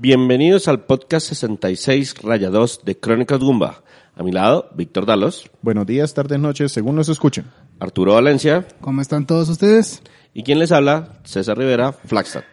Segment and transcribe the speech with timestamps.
[0.00, 3.82] Bienvenidos al podcast 66 Raya 2 de Crónicas Gumba.
[4.14, 7.46] A mi lado, Víctor Dalos, Buenos días, tardes, noches, según nos escuchen.
[7.80, 10.02] Arturo Valencia ¿Cómo están todos ustedes?
[10.34, 12.44] y quien les habla, César Rivera, Flagstad.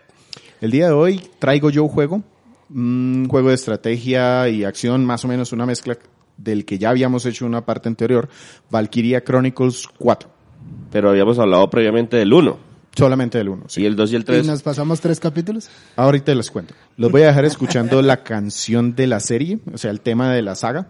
[0.60, 2.23] El día de hoy traigo yo un juego,
[2.73, 5.98] un juego de estrategia y acción, más o menos una mezcla
[6.38, 8.27] del que ya habíamos hecho una parte anterior,
[8.71, 10.30] Valkyria Chronicles 4.
[10.91, 12.57] Pero habíamos hablado previamente del 1,
[12.96, 13.66] Solamente del 1.
[13.75, 14.48] y el 2 y el ¿Y 3.
[14.48, 15.70] nos pasamos tres capítulos?
[15.95, 16.73] Ahorita les cuento.
[16.98, 20.41] Los voy a dejar escuchando la canción de la serie, o sea, el tema de
[20.41, 20.88] la saga.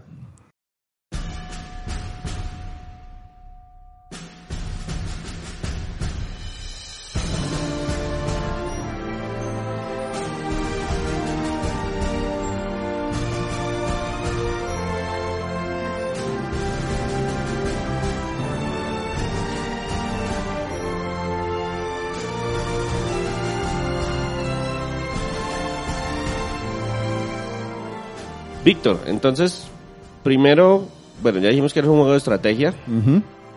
[28.66, 29.68] Víctor, entonces,
[30.24, 30.88] primero,
[31.22, 32.74] bueno, ya dijimos que era un juego de estrategia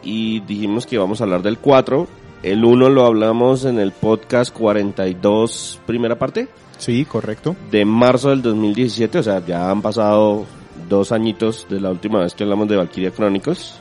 [0.02, 2.06] y dijimos que íbamos a hablar del 4.
[2.42, 7.56] El 1 lo hablamos en el podcast 42, primera parte, Sí, correcto.
[7.70, 10.44] de marzo del 2017, o sea, ya han pasado
[10.88, 13.80] dos añitos de la última vez que hablamos de Valkyria Chronicles.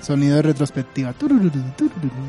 [0.00, 1.14] Sonido de retrospectiva.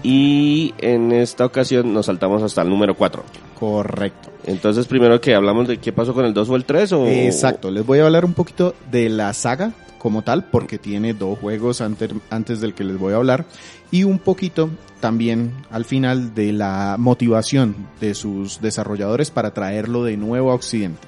[0.04, 3.24] Y en esta ocasión nos saltamos hasta el número 4.
[3.64, 4.30] Correcto.
[4.46, 7.08] Entonces, primero que hablamos de qué pasó con el 2 o el 3 o...
[7.08, 11.40] Exacto, les voy a hablar un poquito de la saga como tal, porque tiene dos
[11.40, 13.46] juegos ante- antes del que les voy a hablar,
[13.90, 14.70] y un poquito
[15.00, 21.08] también al final de la motivación de sus desarrolladores para traerlo de nuevo a Occidente.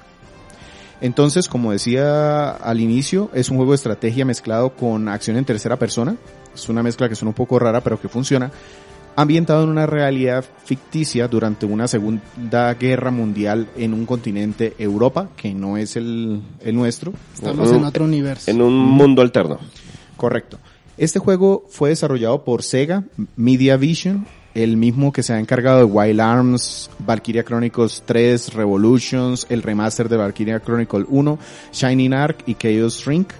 [1.02, 5.76] Entonces, como decía al inicio, es un juego de estrategia mezclado con acción en tercera
[5.78, 6.16] persona.
[6.54, 8.50] Es una mezcla que suena un poco rara, pero que funciona.
[9.16, 15.54] Ambientado en una realidad ficticia durante una segunda guerra mundial en un continente Europa, que
[15.54, 17.14] no es el, el nuestro.
[17.34, 18.50] Estamos en otro universo.
[18.50, 19.58] En un mundo alterno.
[20.18, 20.58] Correcto.
[20.98, 23.04] Este juego fue desarrollado por Sega
[23.36, 29.46] Media Vision, el mismo que se ha encargado de Wild Arms, Valkyria Chronicles 3, Revolutions,
[29.50, 31.38] el remaster de Valkyria Chronicle 1,
[31.72, 33.32] Shining Ark y Chaos Shrink.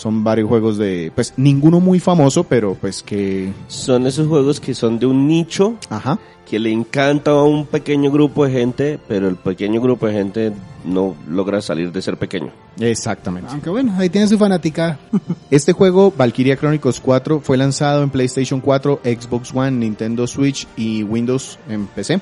[0.00, 4.74] Son varios juegos de, pues ninguno muy famoso, pero pues que, Son esos juegos que
[4.74, 6.18] son de un nicho ajá,
[6.48, 10.52] que le encanta a un pequeño grupo de gente, pero el pequeño grupo de gente
[10.86, 12.50] no logra salir de ser pequeño.
[12.80, 13.50] exactamente.
[13.50, 14.98] Aunque bueno, ahí tiene su fanática.
[15.50, 21.02] Este juego, Valkyria Chronicles 4, fue lanzado en PlayStation 4, Xbox One, Nintendo Switch y
[21.02, 22.20] Windows en PC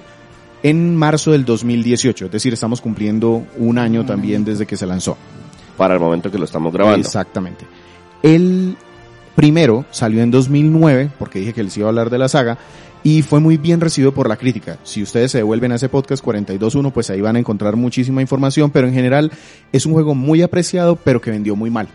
[0.64, 2.26] en marzo del 2018.
[2.26, 5.16] Es decir, estamos cumpliendo un año también desde que se lanzó.
[5.78, 6.98] Para el momento que lo estamos grabando.
[6.98, 7.64] Exactamente.
[8.22, 8.76] El
[9.34, 12.58] primero salió en 2009, porque dije que les iba a hablar de la saga,
[13.04, 14.78] y fue muy bien recibido por la crítica.
[14.82, 18.70] Si ustedes se devuelven a ese podcast 42.1, pues ahí van a encontrar muchísima información,
[18.70, 19.30] pero en general
[19.72, 21.88] es un juego muy apreciado, pero que vendió muy mal.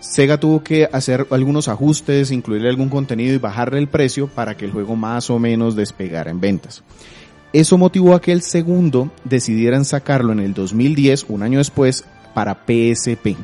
[0.00, 4.64] Sega tuvo que hacer algunos ajustes, incluirle algún contenido y bajarle el precio para que
[4.64, 6.84] el juego más o menos despegara en ventas.
[7.52, 12.04] Eso motivó a que el segundo decidieran sacarlo en el 2010, un año después,
[12.38, 13.34] para PSP.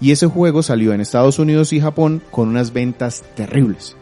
[0.00, 3.96] Y ese juego salió en Estados Unidos y Japón con unas ventas terribles.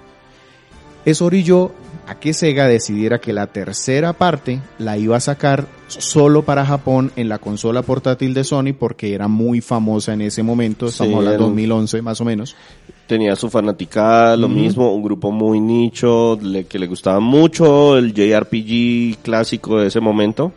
[1.07, 1.71] Eso orilló
[2.07, 7.13] a que Sega decidiera que la tercera parte la iba a sacar solo para Japón
[7.17, 11.17] en la consola portátil de Sony porque era muy famosa en ese momento, estamos Sí,
[11.17, 12.55] hablando de 2011 más o menos.
[13.07, 18.13] Tenía su fanaticada, lo mismo, un grupo muy nicho, le- que le gustaba mucho el
[18.13, 20.53] JRPG clásico de ese momento.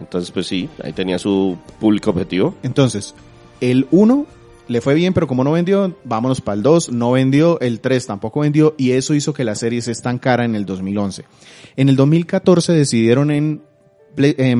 [0.00, 2.54] Entonces, pues sí, ahí tenía su público objetivo.
[2.62, 3.14] Entonces,
[3.60, 4.26] el 1
[4.68, 8.06] le fue bien, pero como no vendió, vámonos para el 2, no vendió, el 3
[8.06, 11.24] tampoco vendió y eso hizo que la serie se estancara en el 2011.
[11.76, 13.62] En el 2014 decidieron en,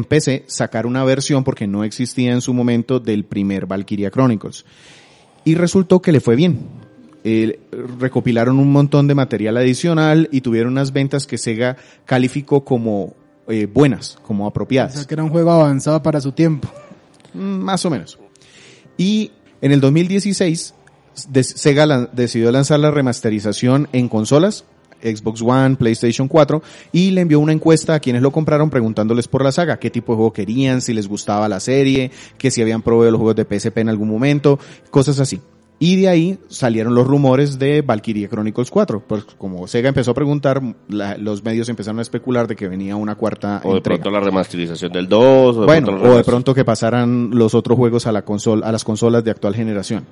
[0.08, 4.64] PC sacar una versión porque no existía en su momento del primer Valkyria Chronicles.
[5.44, 6.60] Y resultó que le fue bien.
[7.98, 13.14] Recopilaron un montón de material adicional y tuvieron unas ventas que Sega calificó como
[13.48, 14.94] eh, buenas, como O apropiadas.
[14.94, 16.68] sea que era un juego avanzado para su tiempo.
[17.34, 18.18] Mm, Más o menos.
[18.96, 20.74] Y en el 2016,
[21.28, 24.64] des- Sega lan- decidió lanzar la remasterización en consolas,
[25.02, 26.60] Xbox One, PlayStation 4,
[26.90, 30.12] y le envió una encuesta a quienes lo compraron preguntándoles por la saga, qué tipo
[30.12, 33.44] de juego querían, si les gustaba la serie, que si habían probado los juegos de
[33.44, 34.58] PSP en algún momento,
[34.90, 35.40] cosas así.
[35.80, 39.00] Y de ahí salieron los rumores de Valkyria Chronicles 4.
[39.06, 42.96] Pues como Sega empezó a preguntar, la- los medios empezaron a especular de que venía
[42.96, 44.02] una cuarta O de entrega.
[44.02, 45.56] pronto la remasterización del 2.
[45.56, 48.66] O de Bueno, pronto o de pronto que pasaran los otros juegos a la consola,
[48.66, 50.04] a las consolas de actual generación.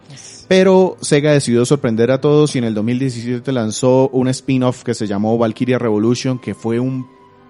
[0.46, 5.08] Pero Sega decidió sorprender a todos y en el 2017 lanzó un spin-off que se
[5.08, 7.08] llamó Valkyria Revolution, que fue un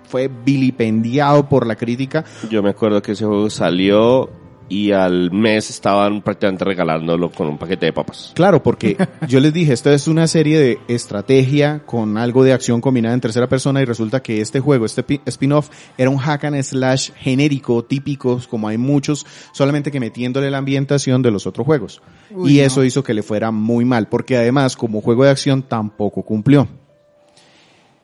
[0.09, 2.25] fue vilipendiado por la crítica.
[2.49, 4.31] Yo me acuerdo que ese juego salió
[4.69, 8.33] y al mes estaban prácticamente regalándolo con un paquete de papas.
[8.35, 8.97] Claro, porque
[9.29, 13.21] yo les dije, esta es una serie de estrategia con algo de acción combinada en
[13.21, 17.11] tercera persona y resulta que este juego, este pi- spin-off, era un hack and slash
[17.17, 22.03] genérico, típico, como hay muchos, solamente que metiéndole la ambientación de los otros juegos.
[22.31, 22.65] Uy, y no.
[22.67, 26.69] eso hizo que le fuera muy mal, porque además como juego de acción tampoco cumplió.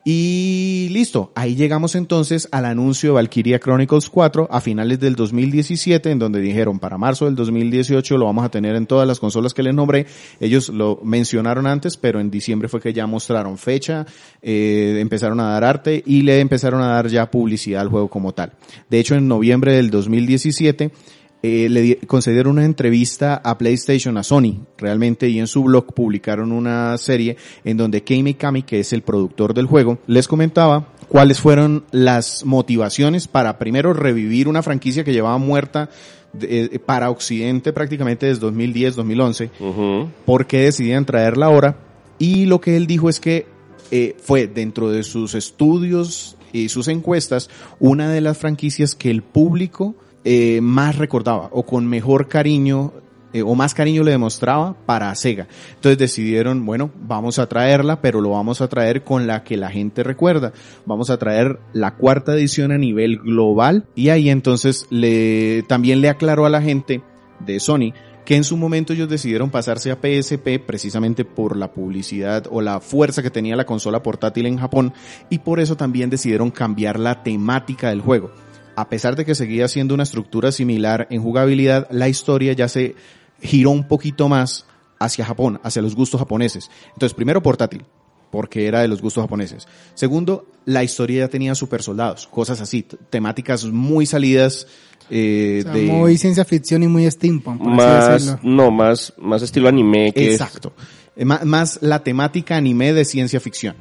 [0.05, 6.11] Y listo, ahí llegamos entonces al anuncio de Valkyria Chronicles 4 a finales del 2017,
[6.11, 9.55] en donde dijeron para marzo del 2018 lo vamos a tener en todas las consolas
[9.55, 10.07] que les nombré.
[10.41, 14.05] Ellos lo mencionaron antes, pero en diciembre fue que ya mostraron fecha,
[14.43, 18.33] eh, empezaron a dar arte y le empezaron a dar ya publicidad al juego como
[18.33, 18.55] tal.
[18.91, 20.91] De hecho, en noviembre del 2017
[21.43, 25.93] eh, le di- concedieron una entrevista a PlayStation, a Sony, realmente, y en su blog
[25.95, 30.89] publicaron una serie en donde Kei Mikami, que es el productor del juego, les comentaba
[31.09, 35.91] cuáles fueron las motivaciones para primero revivir una franquicia que llevaba muerta
[36.33, 40.09] de- eh, para Occidente prácticamente desde 2010-2011, Ujú.
[40.25, 41.77] por qué decidían traerla ahora.
[42.19, 43.47] Y lo que él dijo es que
[43.91, 49.23] eh, fue dentro de sus estudios y sus encuestas una de las franquicias que el
[49.23, 52.93] público eh, más recordaba o con mejor cariño
[53.33, 55.49] eh, o más cariño le demostraba para Sega.
[55.75, 59.71] Entonces decidieron, bueno, vamos a traerla, pero lo vamos a traer con la que la
[59.71, 60.53] gente recuerda.
[60.85, 66.11] Vamos a traer la cuarta edición a nivel global y ahí entonces le también le
[66.11, 67.03] aclaró a la gente
[67.41, 67.93] de Sony
[68.25, 72.81] que en su momento ellos decidieron pasarse a PSP precisamente por la publicidad o la
[72.81, 74.93] fuerza que tenía la consola portátil en Japón
[75.29, 78.31] y por eso también decidieron cambiar la temática del juego.
[78.77, 82.95] A pesar de que seguía siendo una estructura similar en jugabilidad, la historia ya se
[83.41, 84.67] giró un poquito más
[84.99, 86.71] hacia Japón, hacia los gustos japoneses.
[86.95, 87.85] Entonces, primero portátil,
[88.31, 89.67] porque era de los gustos japoneses.
[89.95, 94.67] Segundo, la historia ya tenía super soldados, cosas así, temáticas muy salidas
[95.11, 95.83] eh, O sea, de...
[95.83, 98.41] Muy ciencia ficción y muy steampunk, por así Más, decirlo.
[98.43, 100.73] no, más, más estilo anime que Exacto.
[101.17, 103.77] Eh, Más la temática anime de ciencia ficción.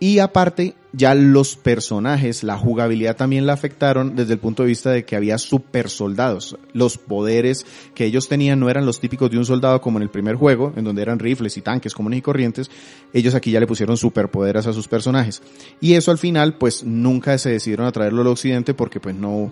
[0.00, 4.90] Y aparte, ya los personajes, la jugabilidad también la afectaron desde el punto de vista
[4.90, 6.56] de que había super soldados.
[6.72, 10.10] Los poderes que ellos tenían no eran los típicos de un soldado como en el
[10.10, 12.70] primer juego, en donde eran rifles y tanques comunes y corrientes.
[13.12, 15.42] Ellos aquí ya le pusieron superpoderes a sus personajes.
[15.80, 19.50] Y eso al final, pues nunca se decidieron a traerlo al occidente porque pues no,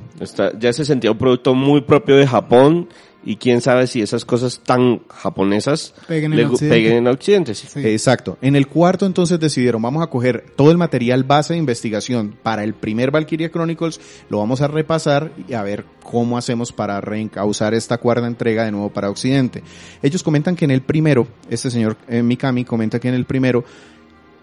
[0.58, 2.88] ya se sentía un producto muy propio de Japón
[3.26, 6.74] y quién sabe si esas cosas tan japonesas Peguen en le Occidente.
[6.76, 7.54] peguen en Occidente.
[7.54, 7.66] sí.
[7.68, 7.80] Sí.
[7.86, 8.38] Exacto.
[8.40, 12.64] En el cuarto entonces decidieron, vamos a coger todo el material base de investigación para
[12.64, 14.00] el primer Valkyria Chronicles,
[14.30, 18.70] lo vamos a repasar y a ver cómo hacemos para reencauzar esta cuarta entrega de
[18.70, 19.62] nuevo para Occidente.
[20.02, 23.64] Ellos comentan que en el primero, este señor eh, Mikami comenta que en el primero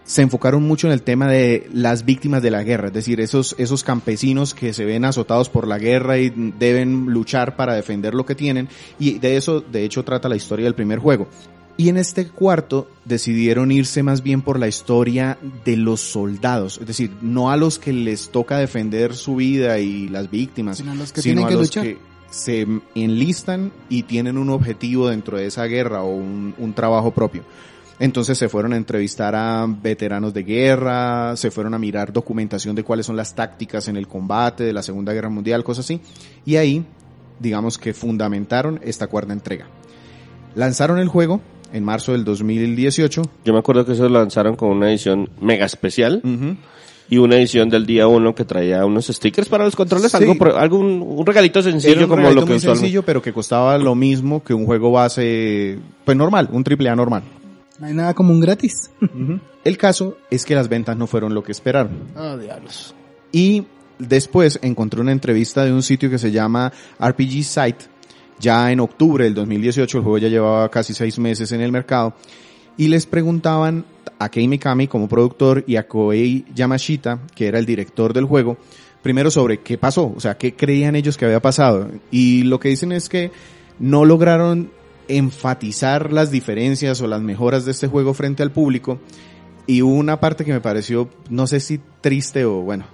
[0.04, 3.54] se enfocaron mucho en el tema de las víctimas de la guerra, es decir, esos,
[3.58, 8.26] esos campesinos que se ven azotados por la guerra y deben luchar para defender lo
[8.26, 8.68] que tienen,
[8.98, 11.28] y de eso, de hecho, trata la historia del primer juego.
[11.76, 16.86] Y en este cuarto decidieron irse más bien por la historia de los soldados, es
[16.86, 20.94] decir, no a los que les toca defender su vida y las víctimas, Sino a
[20.94, 21.84] los que sino tienen a que los luchar.
[21.84, 21.98] que
[22.30, 27.42] se enlistan y tienen un objetivo dentro de esa guerra o un, un trabajo propio.
[27.98, 32.82] Entonces se fueron a entrevistar a veteranos de guerra, se fueron a mirar documentación de
[32.82, 36.00] cuáles son las tácticas en el combate de la Segunda Guerra Mundial, cosas así.
[36.44, 36.84] Y ahí,
[37.38, 39.66] digamos que fundamentaron esta cuarta entrega.
[40.56, 41.40] Lanzaron el juego
[41.72, 43.22] en marzo del 2018.
[43.44, 46.20] Yo me acuerdo que eso lo lanzaron con una edición mega especial
[47.08, 50.16] y una edición del día uno que traía unos stickers para los controles, Sí.
[50.16, 53.32] algo, algún un regalito sencillo Era un como regalito lo que muy sencillo, pero que
[53.32, 57.22] costaba lo mismo que un juego base, pues normal, un triple A normal.
[57.78, 58.90] No hay nada como un gratis.
[59.64, 62.08] El caso es que las ventas no fueron lo que esperaron.
[62.16, 62.94] Oh, diablos.
[63.32, 63.64] Y
[63.98, 67.86] después encontré una entrevista de un sitio que se llama RPG Site,
[68.38, 72.14] ya en octubre del 2018, el juego ya llevaba casi seis meses en el mercado,
[72.76, 73.84] y les preguntaban
[74.18, 78.56] a Kei Mikami como productor y a Koei Yamashita, que era el director del juego,
[79.02, 81.90] primero sobre qué pasó, o sea, qué creían ellos que había pasado.
[82.10, 83.30] Y lo que dicen es que
[83.78, 84.70] no lograron
[85.08, 88.98] enfatizar las diferencias o las mejoras de este juego frente al público.
[89.66, 92.84] Y hubo una parte que me pareció, no sé si triste o bueno,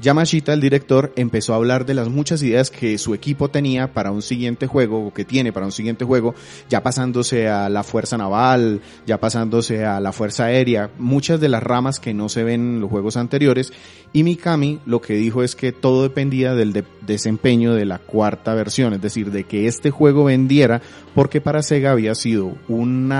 [0.00, 4.10] Yamashita, el director, empezó a hablar de las muchas ideas que su equipo tenía para
[4.10, 6.34] un siguiente juego, o que tiene para un siguiente juego,
[6.68, 11.62] ya pasándose a la fuerza naval, ya pasándose a la fuerza aérea, muchas de las
[11.62, 13.72] ramas que no se ven en los juegos anteriores.
[14.12, 18.52] Y Mikami lo que dijo es que todo dependía del de- desempeño de la cuarta
[18.54, 20.82] versión, es decir, de que este juego vendiera,
[21.14, 23.12] porque para Sega había sido un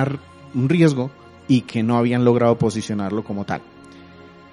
[0.55, 1.11] riesgo
[1.47, 3.63] y que no habían logrado posicionarlo como tal.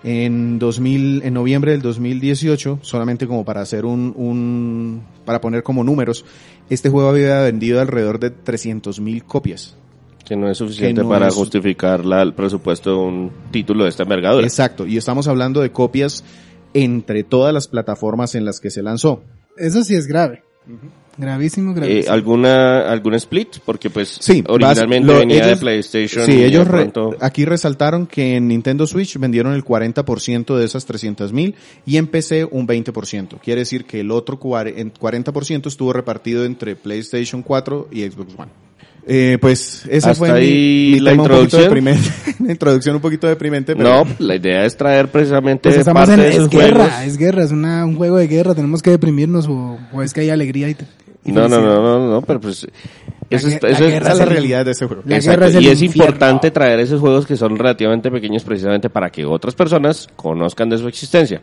[0.04, 5.84] En 2000, en noviembre del 2018, solamente como para hacer un, un para poner como
[5.84, 6.26] números,
[6.72, 9.76] este juego había vendido alrededor de 300.000 copias.
[10.26, 13.90] Que no es suficiente no para es- justificar la- el presupuesto de un título de
[13.90, 14.46] esta envergadura.
[14.46, 16.24] Exacto, y estamos hablando de copias
[16.74, 19.22] entre todas las plataformas en las que se lanzó.
[19.58, 20.42] Eso sí es grave.
[21.18, 22.14] Gravísimo, Eh, gravísimo.
[22.14, 23.58] ¿Alguna algún split?
[23.66, 26.26] Porque pues Sí, originalmente vas- lo- venía de ellos- PlayStation.
[26.26, 30.86] Sí, de ellos re- aquí resaltaron que en Nintendo Switch vendieron el 40% de esas
[30.86, 33.40] 300.000 y en PC un 20%.
[33.44, 38.34] Quiere decir que el otro cuare- en 40% estuvo repartido entre PlayStation 4 y Xbox
[38.38, 38.52] One.
[39.08, 41.64] Eh, pues esa Hasta fue mi- ahí mi, la tema un poquito introducción.
[41.64, 42.10] deprimente.
[42.40, 46.14] Una introducción un poquito deprimente, pero No, la idea es traer precisamente Pues estamos parte
[46.14, 47.08] en, de es esos guerra, juegos.
[47.08, 50.22] es guerra, es una, un juego de guerra, tenemos que deprimirnos o, o es que
[50.22, 50.78] hay alegría y,
[51.26, 52.68] y No, no, no, no, no, pero pues
[53.30, 55.02] La eso, es- la eso es- guerra esa es la realidad de ese juego.
[55.06, 56.04] La Exacto, es y es infierno.
[56.12, 60.78] importante traer esos juegos que son relativamente pequeños precisamente para que otras personas conozcan de
[60.78, 61.42] su existencia.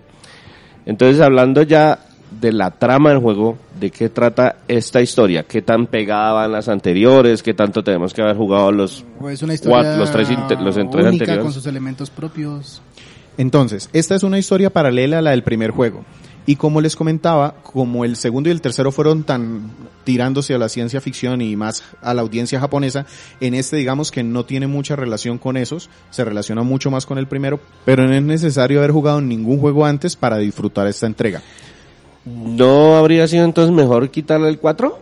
[0.87, 1.99] Entonces, hablando ya
[2.41, 6.69] de la trama del juego, de qué trata esta historia, qué tan pegada van las
[6.69, 9.05] anteriores, qué tanto tenemos que haber jugado los...
[9.21, 11.43] O es una historia Cuatro- los tres inter- los tres única anteriores.
[11.45, 12.83] con sus elementos propios.
[13.37, 16.05] Entonces, esta es una historia paralela a la del primer juego.
[16.45, 19.71] Y como les comentaba, como el segundo y el tercero fueron tan
[20.05, 23.05] tirándose a la ciencia ficción y más a la audiencia japonesa,
[23.43, 27.19] en este digamos que no tiene mucha relación con esos, se relaciona mucho más con
[27.19, 31.43] el primero, pero no es necesario haber jugado ningún juego antes para disfrutar esta entrega.
[32.25, 34.99] ¿No habría sido entonces mejor quitarle el 4?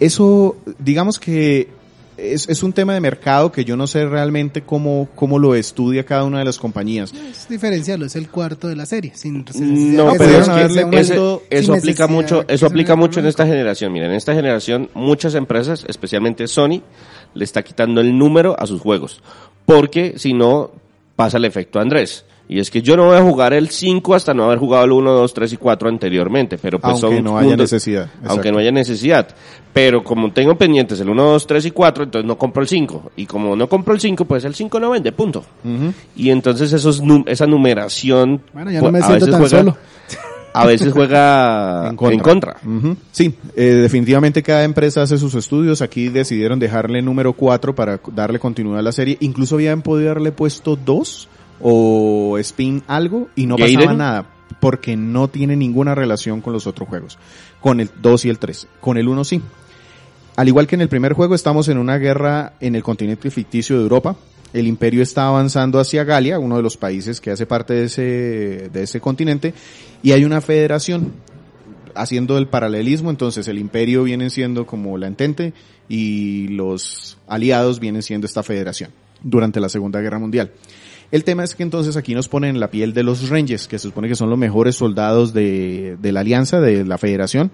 [0.00, 1.68] Eso, digamos que
[2.16, 6.04] es, es un tema de mercado que yo no sé realmente cómo, cómo lo estudia
[6.04, 7.12] cada una de las compañías.
[7.12, 9.12] Es diferenciarlo, es el cuarto de la serie.
[9.14, 9.44] Sin,
[9.96, 11.14] No, pero es que ese-
[11.50, 13.92] eso aplica mucho, eso aplica mucho en esta generación.
[13.92, 16.82] Miren, en esta generación muchas empresas, especialmente Sony,
[17.34, 19.20] le está quitando el número a sus juegos.
[19.66, 20.70] Porque si no,
[21.16, 22.24] pasa el efecto Andrés.
[22.52, 24.92] Y es que yo no voy a jugar el 5 hasta no haber jugado el
[24.92, 26.58] 1, 2, 3 y 4 anteriormente.
[26.58, 28.52] Pero pues Aunque son no haya puntos- necesidad, Aunque exacto.
[28.52, 29.28] no haya necesidad.
[29.72, 33.12] Pero como tengo pendientes el 1, 2, 3 y 4, entonces no compro el 5.
[33.16, 35.44] Y como no compro el 5, pues el 5 no vende, punto.
[36.14, 39.58] Y entonces esos esa numeración Bueno, ya pues, no me a siento veces tan juega-
[39.58, 39.76] solo.
[40.54, 42.56] a veces juega en contra.
[42.66, 42.96] Ujú.
[43.12, 45.80] Sí, eh, definitivamente cada empresa hace sus estudios.
[45.80, 49.16] Aquí decidieron dejarle número 4 para darle continuidad a la serie.
[49.20, 51.28] Incluso habían podido haberle puesto 2
[51.62, 53.76] o spin algo y no Gaiden.
[53.76, 54.26] pasaba nada.
[54.60, 57.18] Porque no tiene ninguna relación con los otros juegos.
[57.60, 58.68] Con el 2 y el 3.
[58.80, 59.42] Con el 1 sí.
[60.36, 63.76] Al igual que en el primer juego, estamos en una guerra en el continente ficticio
[63.76, 64.16] de Europa.
[64.52, 68.70] El imperio está avanzando hacia Galia, uno de los países que hace parte de ese,
[68.72, 69.54] de ese continente,
[70.02, 71.12] y hay una federación
[71.94, 75.52] haciendo el paralelismo, entonces el imperio viene siendo como la entente
[75.88, 78.90] y los aliados vienen siendo esta federación
[79.22, 80.52] durante la Segunda Guerra Mundial.
[81.12, 83.78] El tema es que entonces aquí nos ponen en la piel de los Rangers, que
[83.78, 87.50] se supone que son los mejores soldados de, la alianza, de la federación,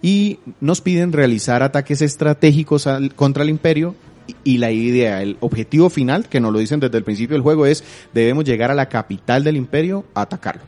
[0.00, 3.94] y nos piden realizar ataques estratégicos contra el imperio
[4.44, 7.42] y- y la idea, el objetivo final, que nos lo dicen desde el principio del
[7.42, 10.62] juego, es debemos llegar a la capital del imperio a atacarlo.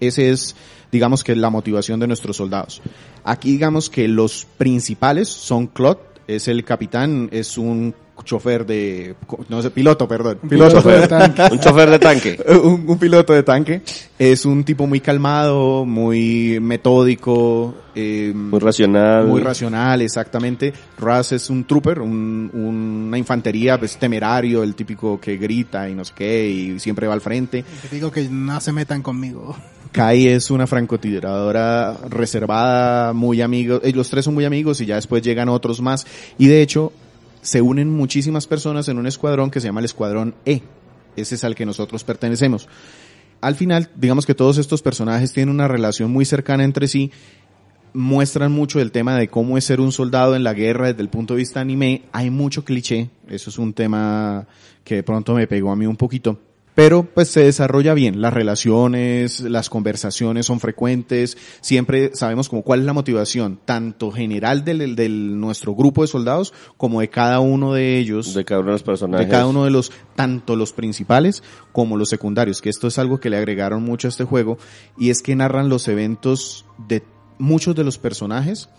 [0.00, 0.56] Ese es,
[0.90, 2.82] digamos que la motivación de nuestros soldados.
[3.22, 6.00] Aquí digamos que los principales son Claude,
[6.36, 9.14] es el capitán, es un chofer de,
[9.48, 11.42] no sé, piloto, perdón, piloto, Piloto de tanque.
[11.52, 12.38] Un chofer de tanque.
[12.62, 13.80] un, un piloto de tanque.
[14.18, 19.26] Es un tipo muy calmado, muy metódico, eh, Muy racional.
[19.26, 20.70] muy racional, exactamente.
[20.98, 26.04] Raz es un trooper, un- una infantería pues, temerario, el típico que grita y no
[26.04, 27.64] sé qué, y siempre va al frente.
[27.88, 29.56] Te digo que no se metan conmigo.
[29.92, 34.94] Kai es una francotiradora reservada, muy amigos, eh, los tres son muy amigos y ya
[34.94, 36.06] después llegan otros más.
[36.38, 36.92] Y de hecho,
[37.42, 40.62] se unen muchísimas personas en un escuadrón que se llama el Escuadrón E.
[41.16, 42.68] Ese es al que nosotros pertenecemos.
[43.40, 47.10] Al final, digamos que todos estos personajes tienen una relación muy cercana entre sí,
[47.92, 51.08] muestran mucho el tema de cómo es ser un soldado en la guerra desde el
[51.08, 52.02] punto de vista anime.
[52.12, 54.46] Hay mucho cliché, eso es un tema
[54.84, 56.38] que de pronto me pegó a mí un poquito.
[56.80, 62.80] Pero pues se desarrolla bien, las relaciones, las conversaciones son frecuentes, siempre sabemos como cuál
[62.80, 67.74] es la motivación, tanto general del, del nuestro grupo de soldados como de cada uno
[67.74, 69.26] de ellos De cada uno de los personajes.
[69.26, 73.20] de cada uno de los, tanto los principales como los secundarios, que esto es algo
[73.20, 74.56] que le agregaron mucho a este juego,
[74.96, 77.02] y es que narran los eventos de
[77.36, 78.70] muchos de los personajes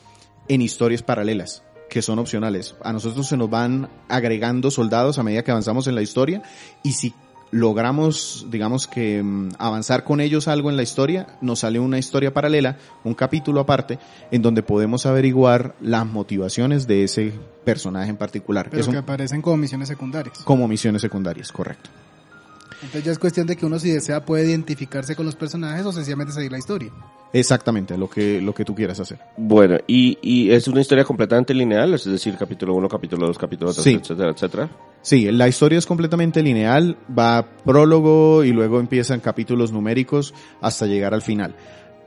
[0.48, 2.74] en historias paralelas que son opcionales.
[2.84, 6.41] A nosotros se nos van agregando soldados a medida que avanzamos en la historia
[6.84, 7.13] y si
[7.51, 12.34] logramos, digamos que mm, avanzar con ellos algo en la historia, nos sale una historia
[12.34, 14.00] paralela, un capítulo aparte,
[14.31, 17.34] en donde podemos averiguar las motivaciones de ese
[17.65, 18.67] personaje en particular.
[18.70, 20.39] Pero Es un- que aparecen como misiones secundarias.
[20.39, 21.89] como misiones secundarias, correcto.
[22.75, 25.91] Entonces ya es cuestión de que uno si desea puede identificarse con los personajes o
[25.91, 26.91] sencillamente seguir la historia.
[27.33, 29.19] Exactamente, lo que, lo que tú quieras hacer.
[29.38, 33.71] Bueno, y, y es una historia completamente lineal, es decir, capítulo 1, capítulo 2, capítulo
[33.73, 33.93] 3, Sí.
[34.01, 34.69] etcétera, etcétera.
[35.01, 41.13] Sí, la historia es completamente lineal, va prólogo y luego empiezan capítulos numéricos hasta llegar
[41.13, 41.55] al final.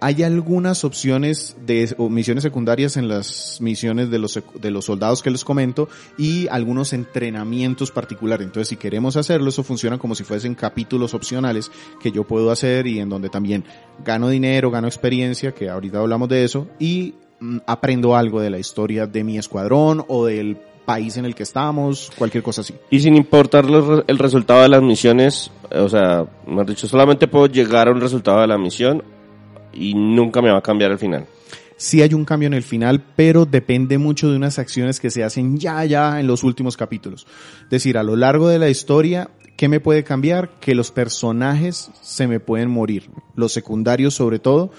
[0.05, 5.31] Hay algunas opciones de misiones secundarias en las misiones de los, de los soldados que
[5.31, 8.47] les comento y algunos entrenamientos particulares.
[8.47, 11.71] Entonces, si queremos hacerlo, eso funciona como si fuesen capítulos opcionales
[12.03, 13.65] que yo puedo hacer y en donde también
[14.05, 18.59] gano dinero, gano experiencia, que ahorita hablamos de eso, y mm, aprendo algo de la
[18.59, 22.75] historia de mi escuadrón o del país en el que estamos, cualquier cosa así.
[22.91, 23.65] Y sin importar
[24.07, 28.03] el resultado de las misiones, eh, o sea, mejor dicho, solamente puedo llegar a un
[28.03, 29.03] resultado de la misión
[29.75, 31.27] y nunca me va a cambiar el final.
[31.77, 35.25] Sí hay un cambio en el final, pero depende mucho de unas acciones que se
[35.25, 37.27] hacen ya, ya en los últimos capítulos.
[37.65, 40.51] Es decir, a lo largo de la historia, ¿qué me puede cambiar?
[40.61, 43.11] Que los personajes se me pueden morir.
[43.35, 44.71] Los secundarios, sobre todo,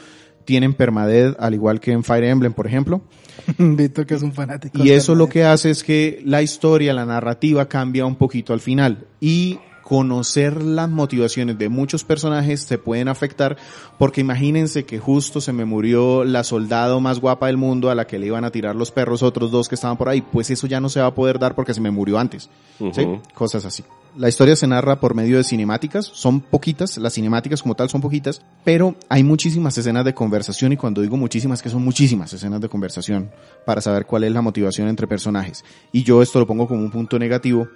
[0.45, 3.01] tienen permadez, al igual que en Fire Emblem, por ejemplo.
[3.57, 4.81] Víctor que es un fanático.
[4.81, 8.61] Y eso lo que hace es que la historia, la narrativa cambia un poquito al
[8.61, 9.05] final.
[9.19, 13.55] Y conocer las motivaciones de muchos personajes se pueden afectar
[13.99, 18.07] porque imagínense que justo se me murió la soldado más guapa del mundo a la
[18.07, 20.65] que le iban a tirar los perros otros dos que estaban por ahí, pues eso
[20.65, 22.49] ya no se va a poder dar porque se me murió antes.
[22.93, 23.05] ¿sí?
[23.35, 23.83] Cosas así.
[24.17, 28.01] La historia se narra por medio de cinemáticas, son poquitas, las cinemáticas como tal son
[28.01, 32.59] poquitas, pero hay muchísimas escenas de conversación y cuando digo muchísimas, que son muchísimas escenas
[32.59, 33.29] de conversación
[33.67, 35.63] para saber cuál es la motivación entre personajes.
[35.91, 37.67] Y yo esto lo pongo como un punto negativo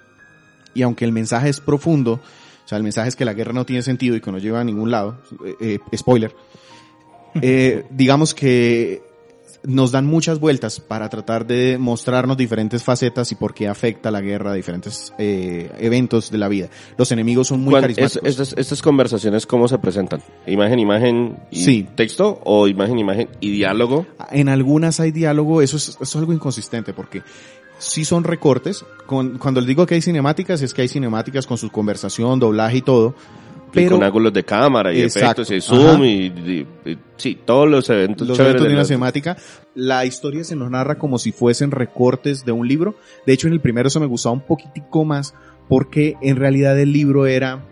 [0.74, 2.14] y aunque el mensaje es profundo,
[2.64, 4.60] o sea, el mensaje es que la guerra no tiene sentido y que no lleva
[4.60, 6.34] a ningún lado, eh, eh, spoiler,
[7.42, 9.02] eh, digamos que
[9.62, 14.22] nos dan muchas vueltas para tratar de mostrarnos diferentes facetas y por qué afecta la
[14.22, 16.70] guerra a diferentes eh, eventos de la vida.
[16.96, 18.22] Los enemigos son muy ¿Cuál- carismáticos.
[18.24, 20.22] es- estas, estas conversaciones, ¿cómo se presentan?
[20.46, 21.86] ¿Imagen, imagen y Sí.
[21.94, 22.40] texto?
[22.44, 24.06] ¿O imagen, imagen y diálogo?
[24.30, 27.22] En algunas hay diálogo, eso es, eso es algo inconsistente porque
[27.80, 28.84] sí son recortes.
[29.06, 32.76] Con- cuando les digo que hay cinemáticas, es que hay cinemáticas con su conversación, doblaje
[32.78, 33.14] y todo.
[33.72, 37.68] Y con ángulos de cámara y Exacto, efectos y zoom y, y- y- sí, todos
[37.68, 39.36] los eventos los chéveres eventos de de una las- cinemática,
[39.76, 42.96] la historia se nos narra como si fuesen recortes de un libro.
[43.26, 45.34] De hecho, en el primero eso me gustaba un poquitico más
[45.68, 47.64] porque en realidad el libro era,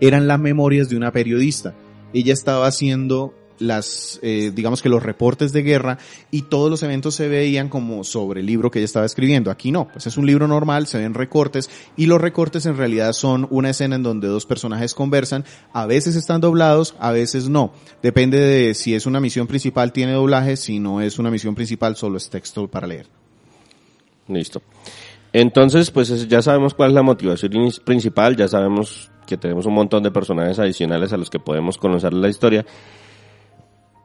[0.00, 1.74] eran las memorias de una periodista.
[2.12, 5.98] Ella estaba haciendo las, eh, digamos que los reportes de guerra
[6.30, 9.50] y todos los eventos se veían como sobre el libro que ella estaba escribiendo.
[9.50, 13.12] Aquí no, pues es un libro normal, se ven recortes y los recortes en realidad
[13.12, 17.72] son una escena en donde dos personajes conversan, a veces están doblados, a veces no.
[18.02, 21.96] Depende de si es una misión principal tiene doblaje, si no es una misión principal
[21.96, 23.06] solo es texto para leer.
[24.28, 24.62] Listo.
[25.32, 27.52] Entonces, pues es- ya sabemos cuál es la motivación
[27.84, 32.12] principal, ya sabemos que tenemos un montón de personajes adicionales a los que podemos conocer
[32.12, 32.66] la historia.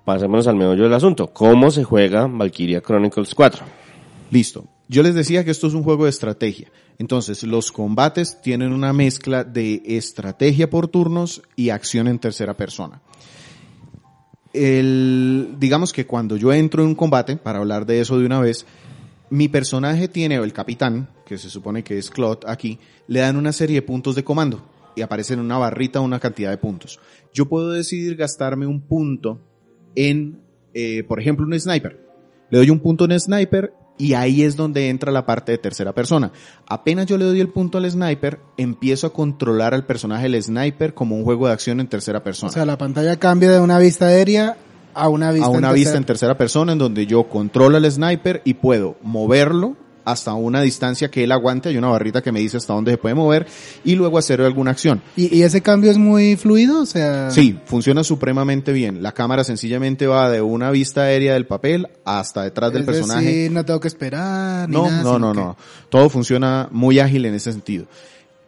[0.06, 1.34] Pasémonos al meollo del asunto.
[1.34, 3.66] ¿Cómo se juega Valkyria Chronicles 4?
[4.30, 4.66] Listo.
[4.88, 6.72] Yo les decía que esto es un juego de estrategia.
[7.00, 13.02] Entonces, los combates tienen una mezcla de estrategia por turnos y acción en tercera persona.
[14.54, 18.40] El, digamos que cuando yo entro en un combate, para hablar de eso de una
[18.40, 18.68] vez,
[19.32, 23.38] mi personaje tiene, o el capitán, que se supone que es Claude aquí, le dan
[23.38, 24.64] una serie de puntos de comando
[24.96, 27.00] y aparece en una barrita una cantidad de puntos.
[27.34, 29.42] Yo puedo decidir gastarme un punto
[29.96, 30.40] en,
[30.74, 32.00] eh, por ejemplo, un sniper.
[32.50, 35.94] Le doy un punto en sniper y ahí es donde entra la parte de tercera
[35.94, 36.32] persona.
[36.68, 40.94] Apenas yo le doy el punto al sniper, empiezo a controlar al personaje del sniper
[40.94, 43.80] como un juego de acción en tercera persona O sea, la pantalla cambia de una
[43.80, 44.58] vista aérea
[44.94, 47.78] a una vista a una en vista tercera- en tercera persona en donde yo controlo
[47.78, 52.32] al sniper y puedo moverlo hasta una distancia que él aguante, hay una barrita que
[52.32, 53.46] me dice hasta dónde se puede mover
[53.84, 55.02] y luego hacer alguna acción.
[55.18, 56.82] ¿Y, y ese cambio es muy fluido?
[56.82, 57.30] O sea...
[57.32, 59.04] Sí, funciona supremamente bien.
[59.04, 63.26] La cámara sencillamente va de una vista aérea del papel hasta detrás del personaje.
[63.26, 64.70] decir, no tengo que esperar.
[64.70, 65.58] ni No, nada, no, no, que- no.
[65.90, 67.86] Todo funciona muy ágil en ese sentido.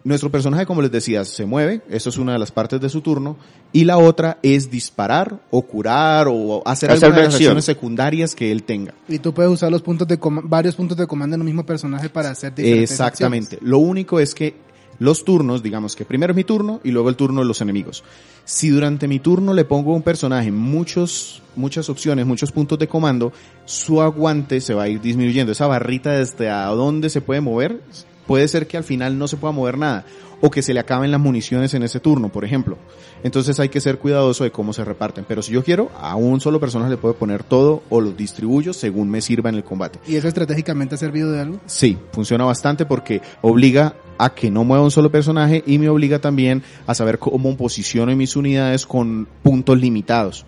[0.08, 3.02] Nuestro personaje, como les decía, se mueve, eso es una de las partes de su
[3.02, 3.36] turno,
[3.74, 8.50] y la otra es disparar o curar o hacer alguna de las acciones secundarias que
[8.50, 8.94] él tenga.
[9.10, 11.66] Y tú puedes usar los puntos de coma- varios puntos de comando en un mismo
[11.66, 13.60] personaje para hacer diferentes Exactamente.
[13.62, 14.56] Lo único es que
[15.00, 18.06] los turnos, digamos que primero es mi turno y luego el turno de los enemigos.
[18.46, 22.88] Si durante mi turno le pongo a un personaje muchos, muchas opciones, muchos puntos de
[22.88, 23.34] comando,
[23.66, 25.52] su aguante se va a ir disminuyendo.
[25.52, 27.82] Esa barrita desde a dónde se puede mover,
[28.28, 30.06] puede ser que al final no se pueda mover nada.
[30.40, 32.78] O que se le acaben las municiones en ese turno, por ejemplo.
[33.24, 35.26] Entonces hay que ser cuidadoso de cómo se reparten.
[35.28, 38.72] Pero si yo quiero, a un solo personaje le puedo poner todo o los distribuyo
[38.72, 40.00] según me sirva en el combate.
[40.06, 41.60] ¿Y eso estratégicamente ha servido de algo?
[41.66, 46.20] Sí, funciona bastante porque obliga a que no mueva un solo personaje y me obliga
[46.20, 50.46] también a saber cómo posiciono mis unidades con puntos limitados.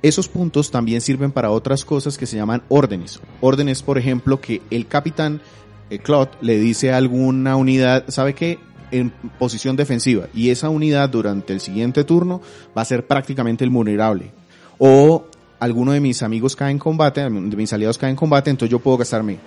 [0.00, 3.20] Esos puntos también sirven para otras cosas que se llaman órdenes.
[3.40, 5.40] Órdenes, por ejemplo, que el capitán
[5.90, 8.58] eh, Claude le dice a alguna unidad, ¿sabe qué?
[8.90, 10.28] En posición defensiva.
[10.34, 12.40] Y esa unidad durante el siguiente turno
[12.76, 14.32] va a ser prácticamente vulnerable.
[14.78, 15.26] O
[15.60, 18.78] alguno de mis amigos cae en combate, de mis aliados cae en combate, entonces yo
[18.78, 19.38] puedo gastarme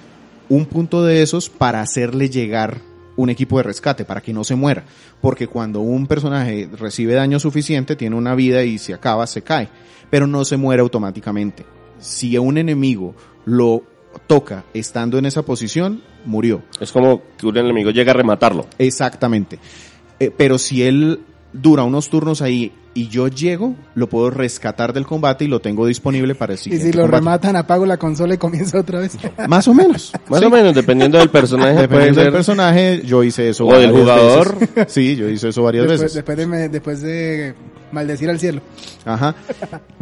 [0.49, 2.81] un punto de esos para hacerle llegar
[3.15, 4.83] un equipo de rescate, para que no se muera.
[5.21, 9.69] Porque cuando un personaje recibe daño suficiente, tiene una vida y se acaba, se cae.
[10.09, 11.65] Pero no se muere automáticamente.
[11.99, 13.83] Si un enemigo lo
[14.27, 16.63] toca estando en esa posición, murió.
[16.79, 18.67] Es como que un enemigo llega a rematarlo.
[18.77, 19.59] Exactamente.
[20.19, 21.21] Eh, pero si él
[21.53, 25.85] dura unos turnos ahí y yo llego, lo puedo rescatar del combate y lo tengo
[25.85, 27.19] disponible para el Y siguiente si lo combate.
[27.19, 29.17] rematan, apago la consola y comienzo otra vez.
[29.47, 30.11] Más o menos.
[30.29, 30.45] Más Sí.
[30.45, 31.73] o menos, dependiendo del personaje.
[31.81, 34.57] Dependiendo del ser- personaje, yo hice eso O del jugador.
[34.59, 34.85] veces.
[34.93, 36.15] Sí, yo hice eso varias Después, veces.
[36.15, 37.53] después, de, me- después de
[37.93, 38.61] maldecir al cielo.
[39.05, 39.35] Ajá.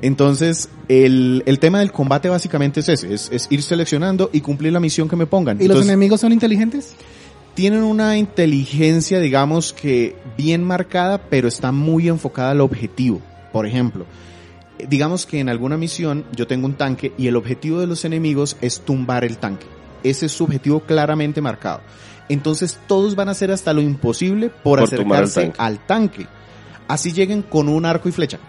[0.02, 4.74] Entonces, el, el tema del combate básicamente es ese, es, es ir seleccionando y cumplir
[4.74, 5.62] la misión que me pongan.
[5.62, 6.94] ¿Y los enemigos son inteligentes?
[7.54, 13.22] Tienen una inteligencia, digamos que bien marcada, pero está muy enfocada al objetivo.
[13.52, 14.06] Por ejemplo,
[14.88, 18.58] digamos que en alguna misión yo tengo un tanque y el objetivo de los enemigos
[18.62, 19.68] es tumbar el tanque.
[20.04, 21.82] Ese es su objetivo claramente marcado.
[22.30, 25.56] Entonces todos van a hacer hasta lo imposible por, acercarse tanque.
[25.58, 26.28] al tanque.
[26.88, 28.40] Así lleguen con un arco y flecha.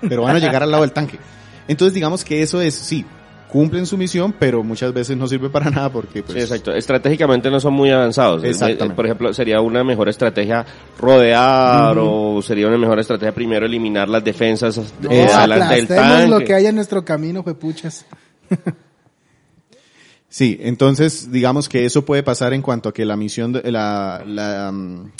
[0.00, 1.18] Pero van a llegar al lado del tanque.
[1.66, 3.04] Entonces digamos que eso es, sí,
[3.50, 6.72] cumplen su misión, pero muchas veces no sirve para nada porque pues, Sí, exacto.
[6.72, 8.42] Estratégicamente no son muy avanzados.
[8.44, 8.94] Es- Exactamente.
[8.94, 10.64] Por ejemplo, sería una mejor estrategia
[10.98, 16.28] rodear o sería una mejor estrategia primero eliminar las defensas de No, adelante del tanque.
[16.28, 18.06] lo que haya en nuestro camino, puchas.
[20.28, 24.22] Sí, entonces digamos que eso puede pasar en cuanto a que la misión, de, la,
[24.24, 25.10] la mm,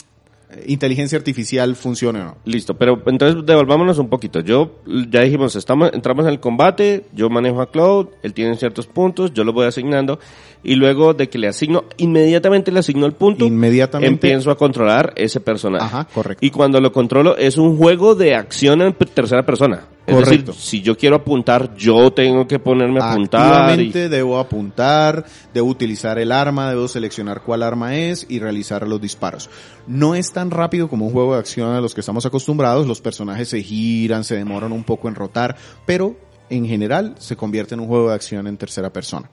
[0.67, 2.37] inteligencia artificial funcione o no.
[2.45, 4.41] Listo, pero entonces devolvámonos un poquito.
[4.41, 8.87] Yo, ya dijimos, estamos, entramos en el combate, yo manejo a Cloud, él tiene ciertos
[8.87, 10.19] puntos, yo los voy asignando,
[10.63, 14.13] y luego de que le asigno, inmediatamente le asigno el punto, Inmediatamente.
[14.13, 15.85] empiezo a controlar ese personaje.
[15.85, 16.45] Ajá, correcto.
[16.45, 19.85] Y cuando lo controlo, es un juego de acción en tercera persona.
[20.11, 20.53] Es Correcto.
[20.53, 23.81] decir, si yo quiero apuntar, yo tengo que ponerme a apuntar.
[23.81, 29.01] y- debo apuntar, debo utilizar el arma, debo seleccionar cuál arma es y realizar los
[29.01, 29.49] disparos.
[29.87, 33.01] No es tan rápido como un juego de acción a los que estamos acostumbrados, los
[33.01, 36.17] personajes se giran, se demoran un poco en rotar, pero
[36.49, 39.31] en general se convierte en un juego de acción en tercera persona.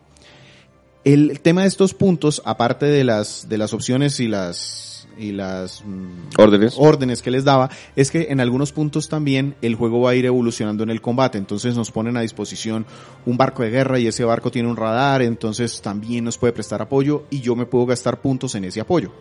[1.04, 4.87] El tema de estos puntos, aparte de las, de las opciones y las,
[5.18, 6.76] y las mm, Órdenes.
[6.78, 10.26] órdenes que les daba, es que en algunos puntos también el juego va a ir
[10.26, 11.38] evolucionando en el combate.
[11.38, 12.86] Entonces nos ponen a disposición
[13.26, 16.82] un barco de guerra y ese barco tiene un radar, entonces también nos puede prestar
[16.82, 19.12] apoyo y yo me puedo gastar puntos en ese apoyo.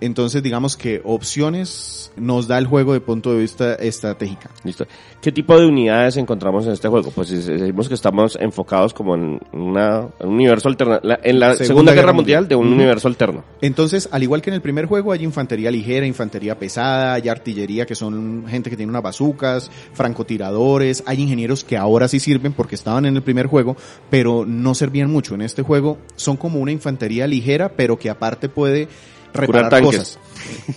[0.00, 4.50] Entonces digamos que opciones nos da el juego de punto de vista estratégica.
[4.64, 4.86] Listo.
[5.20, 7.10] ¿Qué tipo de unidades encontramos en este juego?
[7.10, 11.92] Pues decimos que estamos enfocados como en, una, en un universo alterno, en la Segunda,
[11.92, 13.42] Guerra, Mundial, de un universo alterno.
[13.60, 17.86] Entonces, al igual que en el primer juego, hay infantería ligera, infantería pesada, hay artillería
[17.86, 22.74] que son gente que tiene unas bazucas, francotiradores, hay ingenieros que ahora sí sirven porque
[22.74, 23.76] estaban en el primer juego,
[24.10, 25.34] pero no servían mucho.
[25.34, 28.88] En este juego son como una infantería ligera, pero que aparte puede
[29.36, 29.90] reparar tanques.
[29.90, 30.18] cosas.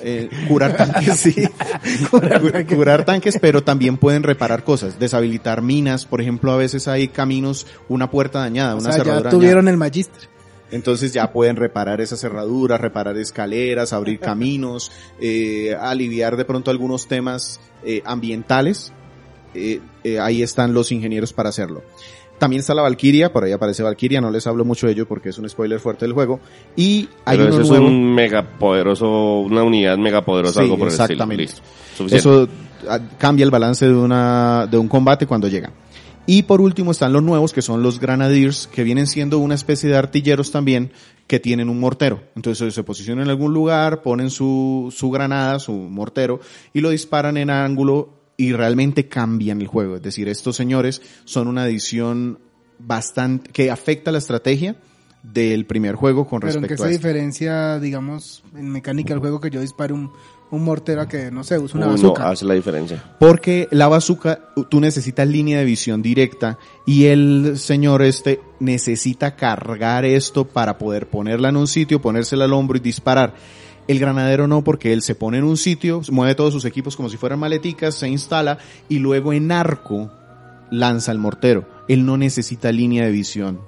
[0.01, 1.35] Eh, curar tanques, sí.
[2.11, 6.05] curar, curar tanques, pero también pueden reparar cosas, deshabilitar minas.
[6.05, 9.65] Por ejemplo, a veces hay caminos, una puerta dañada, O una sea, ya cerradura tuvieron
[9.65, 9.71] dañada.
[9.71, 10.29] el Magister.
[10.71, 17.07] Entonces ya pueden reparar esas cerraduras, reparar escaleras, abrir caminos, eh, aliviar de pronto algunos
[17.07, 18.93] temas eh, ambientales.
[19.55, 21.83] Eh, eh, ahí están los ingenieros para hacerlo.
[22.39, 25.29] También está la Valkyria, por ahí aparece Valkyria, no les hablo mucho de ello porque
[25.29, 26.39] es un spoiler fuerte del juego.
[26.75, 30.93] Y hay Pero uno eso es un megapoderoso, una unidad megapoderosa, Sí, algo por el
[30.93, 31.43] exactamente.
[31.43, 31.63] estilo.
[31.65, 31.97] Listo.
[31.97, 32.17] Suficiente.
[32.29, 32.49] Eso
[32.89, 35.71] ah, cambia el balance de una de un combate cuando llega.
[36.25, 39.89] Y por último están los nuevos que son los Grenadiers, que vienen siendo una especie
[39.89, 40.91] de artilleros también
[41.25, 42.21] que tienen un mortero.
[42.35, 46.39] Entonces se posicionan en algún lugar, ponen su, su granada, su mortero,
[46.71, 49.97] y lo disparan en ángulo y realmente cambian el juego.
[49.97, 52.39] Es decir, estos señores son una edición
[52.79, 54.77] bastante, que afecta la estrategia
[55.21, 57.05] del primer juego con Pero en qué respecto se a este.
[57.05, 60.13] diferencia, digamos, en mecánica del juego que yo dispare un,
[60.51, 62.29] un mortero a que, no sé, use una bazooka.
[62.29, 63.03] hace la diferencia.
[63.19, 70.05] Porque la bazooka, tú necesitas línea de visión directa y el señor este necesita cargar
[70.05, 73.33] esto para poder ponerla en un sitio, ponérsela al hombro y disparar.
[73.89, 77.09] El granadero no, porque él se pone en un sitio, mueve todos sus equipos como
[77.09, 80.11] si fueran maleticas, se instala y luego en arco
[80.69, 81.65] lanza el mortero.
[81.87, 83.59] Él no necesita línea de visión.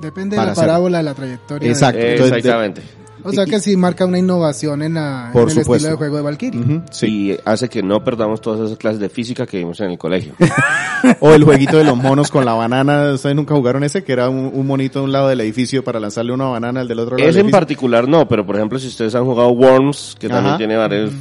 [0.00, 1.68] Depende de para la parábola, de la trayectoria.
[1.70, 2.00] Exacto.
[2.00, 2.82] Entonces, de- Exactamente.
[3.24, 5.74] O sea que sí marca una innovación en, la, Por en el supuesto.
[5.74, 6.82] estilo de juego de Valkyrie.
[6.90, 7.06] Sí.
[7.06, 10.34] Y hace que no perdamos todas esas clases de física que vimos en el colegio.
[11.20, 13.12] O el jueguito de los monos con la banana.
[13.14, 14.04] ¿Ustedes nunca jugaron ese?
[14.04, 16.88] Que era un, un monito de un lado del edificio para lanzarle una banana al
[16.88, 19.48] del otro lado Ese del en particular no, pero por ejemplo si ustedes han jugado
[19.50, 21.12] Worms, que también tiene varios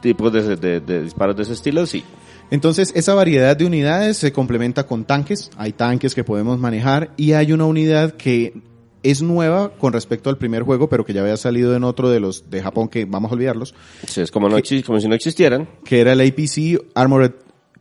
[0.00, 2.02] tipos de, de- de disparos de ese estilo, sí.
[2.50, 5.50] Entonces, esa variedad de unidades se complementa con tanques.
[5.56, 8.54] Hay tanques que podemos manejar y hay una unidad que
[9.02, 12.20] es nueva con respecto al primer juego, pero que ya había salido en otro de
[12.20, 13.74] los de Japón que vamos a olvidarlos,
[14.06, 15.68] Sí, es como, no exi- como si no existieran.
[15.84, 17.32] que era el APC Armored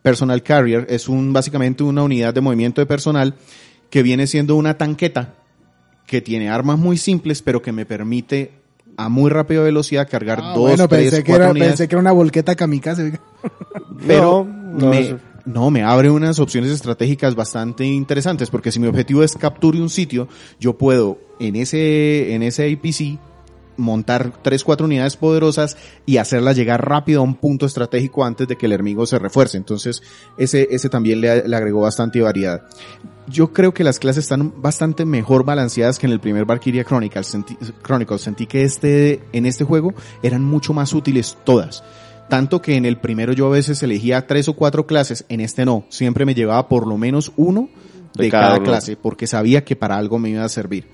[0.01, 0.87] Personal Carrier.
[0.89, 3.35] Es un básicamente una unidad de movimiento de personal
[3.89, 5.35] que viene siendo una tanqueta
[6.07, 8.51] que tiene armas muy simples, pero que me permite
[8.97, 11.71] a muy rápida velocidad cargar Ah, dos, bueno, tres, pensé que, era, unidades.
[11.73, 13.19] pensé que era una volqueta kamikaze.
[14.07, 18.87] pero No, no, me, no, me abre unas opciones estratégicas bastante interesantes, porque si mi
[18.87, 20.27] objetivo es capture un sitio,
[20.59, 23.19] yo puedo en ese, en ese APC
[23.77, 28.55] montar tres, cuatro unidades poderosas y hacerlas llegar rápido a un punto estratégico antes de
[28.55, 29.57] que el enemigo se refuerce.
[29.57, 30.01] Entonces,
[30.37, 32.61] ese, ese también le, agregó bastante variedad.
[33.27, 37.27] Yo creo que las clases están bastante mejor balanceadas que en el primer Valkyria Chronicles.
[37.27, 38.21] Sentí, Chronicles.
[38.21, 41.83] Sentí que este, en este juego eran mucho más útiles todas.
[42.31, 45.65] Tanto que en el primero yo a veces elegía tres o cuatro clases, en este
[45.65, 45.83] no.
[45.89, 47.67] Siempre me llevaba por lo menos uno
[48.13, 50.87] de, De cada, clase, porque sabía que para algo me iba a servir.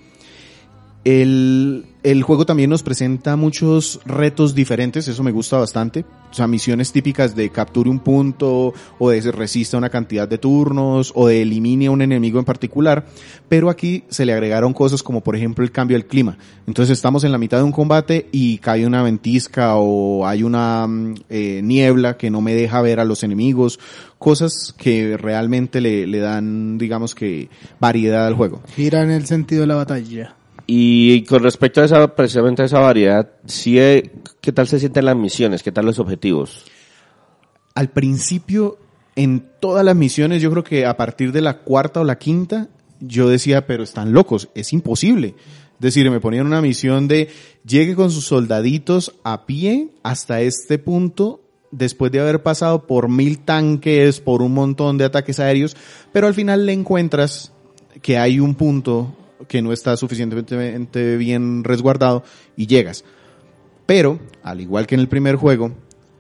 [1.08, 1.86] El,
[2.24, 6.04] juego también nos presenta muchos retos diferentes, eso me gusta bastante.
[6.30, 11.14] O sea, misiones típicas de capture un punto, o de resista una cantidad de turnos,
[11.16, 13.06] o de elimine a un enemigo en particular.
[13.48, 16.38] Pero aquí se le agregaron cosas como por ejemplo el cambio del clima.
[16.68, 20.88] Entonces estamos en la mitad de un combate y cae una ventisca o hay una
[20.88, 23.80] mm, eh, niebla que no me deja ver a los enemigos.
[24.18, 28.62] Cosas que realmente le, le dan, digamos que, variedad al juego.
[28.76, 30.37] Gira en el sentido de la batalla.
[30.68, 35.06] Y con respecto a esa, precisamente a esa variedad, sí, eh, ¿qué tal se sienten
[35.06, 35.64] las misiones?
[35.64, 36.66] ¿Qué tal los objetivos?
[37.78, 38.80] al principio,
[39.16, 42.70] en todas las misiones, yo creo que a partir de la cuarta o la quinta,
[43.00, 45.36] yo decía, pero están locos, es imposible.
[45.76, 47.30] Es decir, me ponían una misión de
[47.68, 53.38] llegue con sus soldaditos a pie hasta este punto, después de haber pasado por mil
[53.38, 55.78] tanques, por un montón de ataques aéreos,
[56.12, 57.54] pero al final le encuentras
[58.02, 59.16] que hay un punto
[59.48, 62.24] que no está suficientemente bien resguardado
[62.56, 63.04] y llegas.
[63.86, 65.74] Pero, al igual que en el primer juego,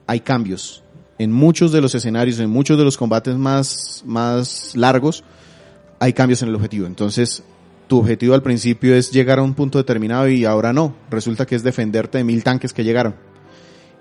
[0.05, 0.83] hay cambios.
[1.19, 5.23] En muchos de los escenarios, en muchos de los combates más, más largos,
[5.99, 6.87] hay cambios en el objetivo.
[6.87, 7.43] Entonces,
[7.87, 10.95] tu objetivo al principio es llegar a un punto determinado y ahora no.
[11.09, 13.15] Resulta que es defenderte de mil tanques que llegaron.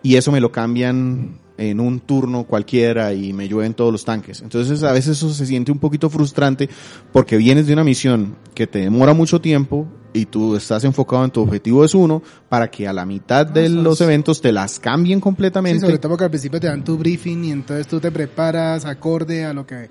[0.03, 4.43] Y eso me lo cambian en un turno cualquiera y me llueven todos los tanques.
[4.43, 6.69] Entonces a veces eso se siente un poquito frustrante
[7.13, 11.31] porque vienes de una misión que te demora mucho tiempo y tú estás enfocado en
[11.31, 15.19] tu objetivo es uno para que a la mitad de los eventos te las cambien
[15.19, 15.81] Sí, completamente.
[15.81, 19.45] sobre todo porque al principio te dan tu briefing y entonces tú te preparas acorde
[19.45, 19.91] a lo que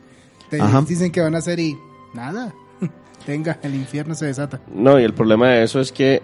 [0.49, 0.81] te Ajá.
[0.87, 1.75] dicen que van a hacer y
[2.13, 2.53] nada.
[3.27, 4.61] Venga, el infierno se desata.
[4.73, 6.21] No, y el problema de eso es que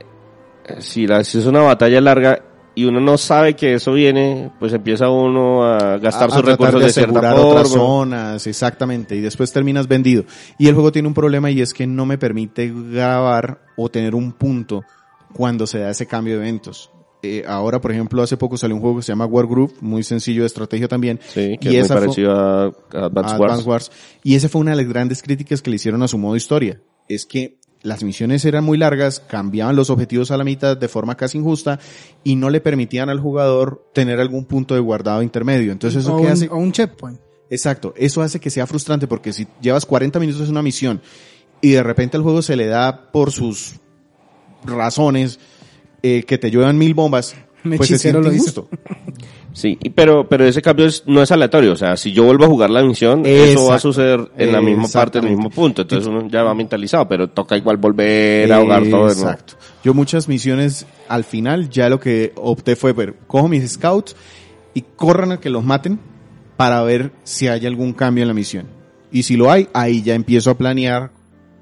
[0.68, 2.44] eh, si, la, si es una batalla larga
[2.76, 6.80] y uno no sabe que eso viene, pues empieza uno a gastar a- sus recursos
[6.80, 7.50] de de, cierta asegurar forma.
[7.52, 10.24] otras zonas, exactamente, y después terminas vendido.
[10.58, 14.16] Y el juego tiene un problema y es que no me permite grabar o tener
[14.16, 14.84] un punto
[15.34, 16.90] cuando se da ese cambio de eventos.
[17.24, 20.02] Eh, ahora, por ejemplo, hace poco salió un juego que se llama War Group, muy
[20.02, 21.20] sencillo de estrategia también.
[21.28, 23.66] Sí, que y es muy parecido a, a a Advance Advance Wars.
[23.66, 23.92] Wars.
[24.24, 26.82] Y esa fue una de las grandes críticas que le hicieron a su modo historia.
[27.08, 31.16] Es que las misiones eran muy largas, cambiaban los objetivos a la mitad de forma
[31.16, 31.80] casi injusta
[32.24, 35.72] y no le permitían al jugador tener algún punto de guardado intermedio.
[35.72, 36.50] Entonces, ¿eso o, qué un, hace?
[36.50, 37.20] o un checkpoint.
[37.50, 41.02] Exacto, eso hace que sea frustrante porque si llevas 40 minutos en una misión
[41.60, 43.76] y de repente el juego se le da por sus
[44.64, 45.40] razones
[46.02, 48.70] eh, que te lluevan mil bombas, Un pues se hechicero siente lo hizo.
[49.54, 51.74] Sí, pero, pero ese cambio es- no es aleatorio.
[51.74, 54.62] O sea, si yo vuelvo a jugar la misión, eso va a suceder en la
[54.62, 55.82] misma parte, en el mismo punto.
[55.82, 59.30] Entonces uno ya va mentalizado, pero toca igual volver a ahogar todo de nuevo.
[59.32, 59.56] Exacto.
[59.84, 64.16] Yo muchas misiones, al final, ya lo que opté fue ver, cojo mis scouts
[64.74, 66.00] y corran a que los maten
[66.56, 68.68] para ver si hay algún cambio en la misión.
[69.12, 71.12] Y si lo hay, ahí ya empiezo a planear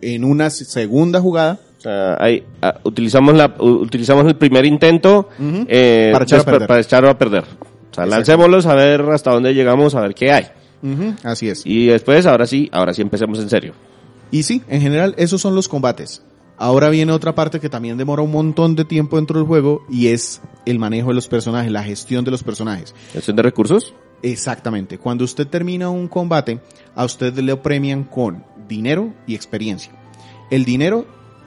[0.01, 5.29] en una segunda jugada sea, ahí, ah, utilizamos la, utilizamos el primer intento
[5.67, 7.45] eh, Para echar para echarlo a perder.
[8.07, 10.47] Sea, lancémoslos a ver hasta dónde llegamos, a ver qué hay.
[11.23, 11.63] Así es.
[11.65, 13.73] Y después, ahora sí, ahora sí empecemos en serio.
[14.31, 16.23] Y sí, en general, esos son los combates.
[16.57, 20.07] Ahora viene otra parte que también demora un montón de tiempo dentro del juego y
[20.07, 22.93] es el manejo de los personajes, la gestión de los personajes.
[23.13, 23.93] ¿Gestión de recursos?
[24.21, 24.97] Exactamente.
[24.97, 26.59] Cuando usted termina un combate,
[26.95, 29.93] a usted le premian con dinero y experiencia.
[30.51, 31.05] El dinero,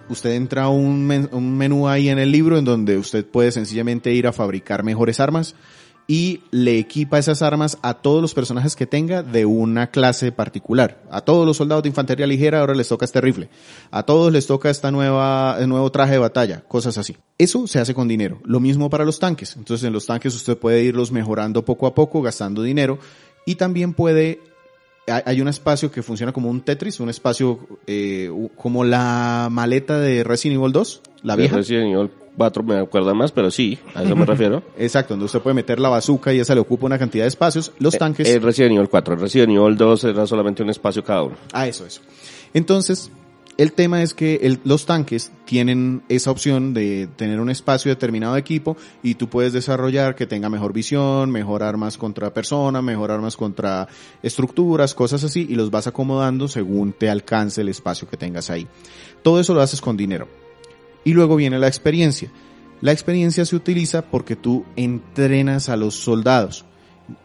[0.09, 3.53] usted entra a un, men- un menú ahí en el libro en donde usted puede
[3.53, 5.55] sencillamente ir a fabricar mejores armas
[6.07, 11.03] y le equipa esas armas a todos los personajes que tenga de una clase particular.
[11.11, 13.49] A todos los soldados de infantería ligera ahora les toca este rifle.
[13.91, 17.17] A todos les toca esta nueva, el nuevo traje de batalla, cosas así.
[17.39, 18.41] Eso se hace con dinero.
[18.45, 19.57] Lo mismo para los tanques.
[19.57, 22.99] Entonces en los tanques usted puede irlos mejorando poco a poco, gastando dinero
[23.47, 24.41] y también puede
[25.07, 30.23] hay un espacio que funciona como un Tetris, un espacio eh, como la maleta de
[30.23, 31.57] Resident Evil 2, la De vieja.
[31.57, 34.63] Resident Evil 4 me acuerda más, pero sí, a eso me refiero.
[34.79, 37.73] Exacto, donde usted puede meter la bazooka y esa le ocupa una cantidad de espacios.
[37.79, 38.29] Los tanques...
[38.29, 41.37] El Resident Evil 4, el Resident Evil 2 era solamente un espacio cada uno.
[41.53, 42.01] Ah, eso, eso.
[42.55, 43.11] Entonces,
[43.59, 48.33] el tema es que el- los tanques tienen esa opción de tener un espacio determinado
[48.35, 53.11] de equipo y tú puedes desarrollar que tenga mejor visión, mejor armas contra persona, mejor
[53.11, 53.89] armas contra
[54.23, 58.67] estructuras, cosas así, y los vas acomodando según te alcance el espacio que tengas ahí.
[59.23, 60.29] Todo eso lo haces con dinero.
[61.05, 62.31] Y luego viene la experiencia.
[62.81, 66.65] La experiencia se utiliza porque tú entrenas a los soldados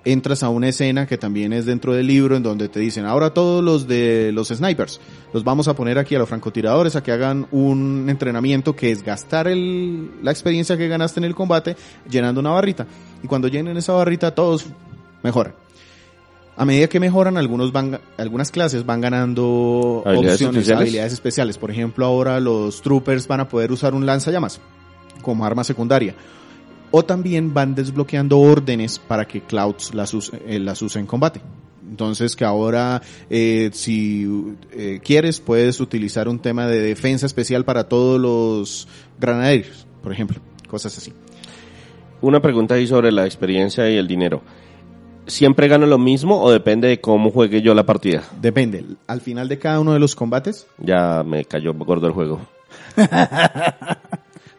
[0.05, 3.33] entras a una escena que también es dentro del libro en donde te dicen, ahora
[3.33, 4.99] todos los de los snipers,
[5.33, 9.03] los vamos a poner aquí a los francotiradores a que hagan un entrenamiento que es
[9.03, 11.75] gastar el, la experiencia que ganaste en el combate
[12.09, 12.87] llenando una barrita.
[13.23, 14.65] Y cuando llenen esa barrita todos
[15.23, 15.66] mejoran.
[16.60, 20.82] A medida que mejoran, algunos van, algunas clases van ganando ¿Habilidades opciones, especiales?
[20.82, 21.58] habilidades especiales.
[21.60, 24.60] Por ejemplo, ahora los troopers van a poder usar un lanzallamas
[25.22, 26.15] como arma secundaria.
[26.89, 31.41] O también van desbloqueando órdenes para que Clouds las use, eh, las use en combate.
[31.88, 34.28] Entonces que ahora eh, si
[34.72, 38.88] eh, quieres puedes utilizar un tema de defensa especial para todos los
[39.20, 41.13] granaderos, por ejemplo, cosas así.
[42.20, 44.41] Una pregunta ahí sobre la experiencia y el dinero.
[45.27, 48.23] ¿Siempre gano lo mismo o depende de cómo juegue yo la partida?
[48.41, 48.85] Depende.
[49.07, 52.41] Al final de cada uno de los combates, Ya me cayó gordo el juego.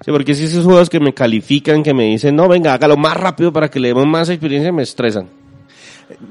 [0.04, 3.16] Sí, porque si esos juegos que me califican, que me dicen, no, venga, hágalo más
[3.16, 5.28] rápido para que le demos más experiencia, me estresan.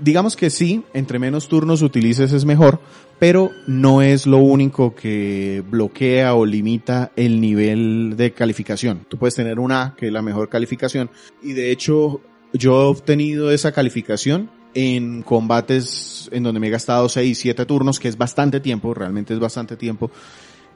[0.02, 2.80] digamos que sí, entre menos turnos utilices es mejor,
[3.19, 9.06] pero no es lo único que bloquea o limita el nivel de calificación.
[9.10, 11.10] Tú puedes tener una A, que es la mejor calificación,
[11.43, 12.21] y de hecho
[12.58, 18.00] yo he obtenido esa calificación en combates en donde me he gastado 6, 7 turnos,
[18.00, 20.12] que es bastante tiempo, realmente es bastante tiempo.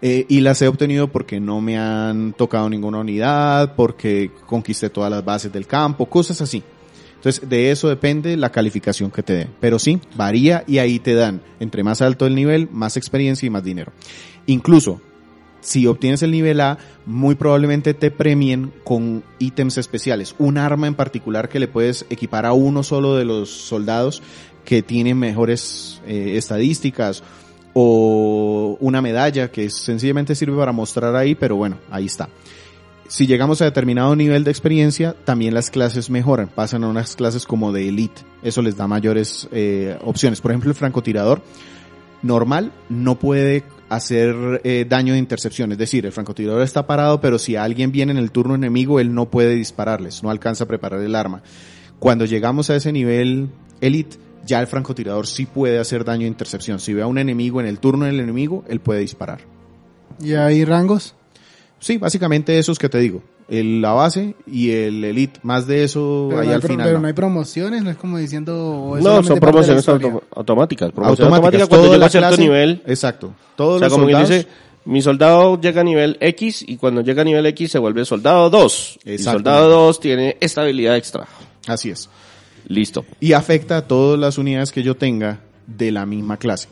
[0.01, 5.11] Eh, y las he obtenido porque no me han tocado ninguna unidad, porque conquisté todas
[5.11, 6.63] las bases del campo, cosas así.
[7.15, 9.49] Entonces, de eso depende la calificación que te den.
[9.59, 13.51] Pero sí, varía y ahí te dan, entre más alto el nivel, más experiencia y
[13.51, 13.91] más dinero.
[14.47, 14.99] Incluso,
[15.61, 20.35] si obtienes el nivel A, muy probablemente te premien con ítems especiales.
[20.37, 24.21] Un arma en particular que le puedes equipar a uno solo de los soldados
[24.65, 27.23] que tienen mejores eh, estadísticas
[27.73, 32.27] o una medalla que sencillamente sirve para mostrar ahí, pero bueno, ahí está.
[33.07, 37.45] Si llegamos a determinado nivel de experiencia, también las clases mejoran, pasan a unas clases
[37.45, 38.21] como de elite.
[38.41, 40.39] Eso les da mayores eh, opciones.
[40.39, 41.41] Por ejemplo, el francotirador
[42.21, 45.73] normal no puede hacer eh, daño de intercepción.
[45.73, 49.13] Es decir, el francotirador está parado, pero si alguien viene en el turno enemigo, él
[49.13, 51.43] no puede dispararles, no alcanza a preparar el arma.
[51.99, 53.49] Cuando llegamos a ese nivel
[53.81, 56.79] elite, ya el francotirador sí puede hacer daño de intercepción.
[56.79, 59.41] Si ve a un enemigo en el turno del enemigo, él puede disparar.
[60.21, 61.15] ¿Y hay rangos?
[61.81, 63.21] Sí, básicamente esos que te digo.
[63.49, 65.41] El, la base y el elite.
[65.43, 66.85] Más de eso Pero, ahí no hay, al final.
[66.85, 67.01] pero no.
[67.01, 68.97] no hay promociones, no es como diciendo...
[69.01, 70.89] No, son promociones autom- automáticas.
[70.93, 72.81] Promoción Automáticas, automática cuando llega la a cierto clase- nivel.
[72.85, 73.33] Exacto.
[73.57, 74.45] Todos O sea, los como quien soldados.
[74.45, 78.05] dice, mi soldado llega a nivel X y cuando llega a nivel X se vuelve
[78.05, 78.99] soldado 2.
[79.05, 81.27] Y soldado 2 tiene esta habilidad extra.
[81.67, 82.09] Así es.
[82.67, 83.03] Listo.
[83.19, 86.69] Y afecta a todas las unidades que yo tenga de la misma clase.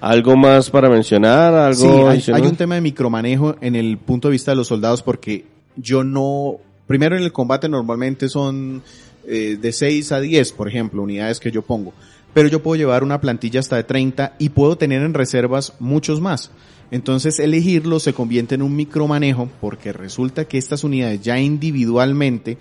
[0.00, 1.54] ¿Algo más para mencionar?
[1.54, 5.02] ¿Algo Sí, hay, un tema de micromanejo en el punto de vista de los soldados
[5.02, 5.44] porque
[5.76, 6.56] yo no,
[6.86, 8.82] primero en el combate normalmente son
[9.26, 11.92] eh, de 6 a 10, por ejemplo, unidades que yo pongo,
[12.32, 16.20] pero yo puedo llevar una plantilla hasta de 30 y puedo tener en reservas muchos
[16.20, 16.52] más.
[16.90, 22.56] Entonces elegirlo se convierte en un micromanejo porque resulta que estas unidades ya individualmente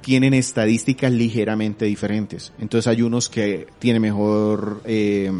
[0.00, 2.52] tienen estadísticas ligeramente diferentes.
[2.58, 5.30] Entonces hay unos que tienen mejor eh,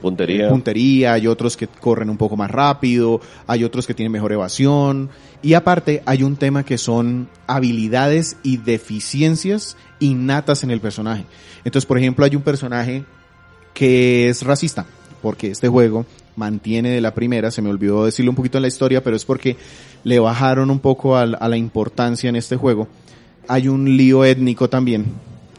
[0.00, 0.48] Puntería.
[0.48, 5.10] puntería, hay otros que corren un poco más rápido, hay otros que tienen mejor evasión.
[5.42, 11.24] Y aparte hay un tema que son habilidades y deficiencias innatas en el personaje.
[11.64, 13.04] Entonces, por ejemplo, hay un personaje
[13.74, 14.86] que es racista,
[15.20, 18.68] porque este juego mantiene de la primera, se me olvidó decirlo un poquito en la
[18.68, 19.56] historia, pero es porque
[20.04, 22.86] le bajaron un poco a, a la importancia en este juego.
[23.48, 25.06] Hay un lío étnico también,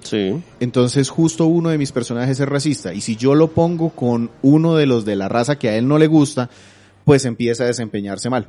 [0.02, 0.42] Sí.
[0.60, 4.76] entonces justo uno de mis personajes es racista y si yo lo pongo con uno
[4.76, 6.50] de los de la raza que a él no le gusta,
[7.06, 8.48] pues empieza a desempeñarse mal.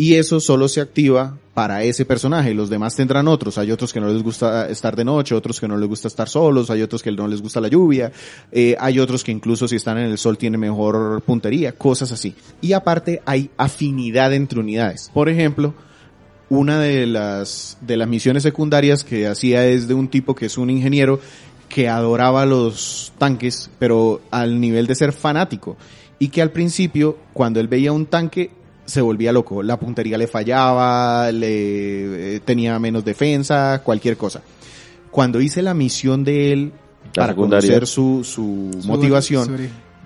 [0.00, 2.54] Y eso solo se activa para ese personaje.
[2.54, 3.58] Los demás tendrán otros.
[3.58, 6.26] Hay otros que no les gusta estar de noche, otros que no les gusta estar
[6.26, 8.10] solos, hay otros que no les gusta la lluvia,
[8.50, 12.34] eh, hay otros que incluso si están en el sol tienen mejor puntería, cosas así.
[12.62, 15.10] Y aparte hay afinidad entre unidades.
[15.12, 15.74] Por ejemplo,
[16.50, 20.58] una de las, de las misiones secundarias que hacía es de un tipo que es
[20.58, 21.20] un ingeniero
[21.68, 25.76] que adoraba los tanques, pero al nivel de ser fanático.
[26.18, 28.50] Y que al principio, cuando él veía un tanque,
[28.84, 29.62] se volvía loco.
[29.62, 34.42] La puntería le fallaba, le eh, tenía menos defensa, cualquier cosa.
[35.12, 36.72] Cuando hice la misión de él
[37.14, 37.68] La para secundaria.
[37.68, 39.56] conocer su, su Su- motivación, su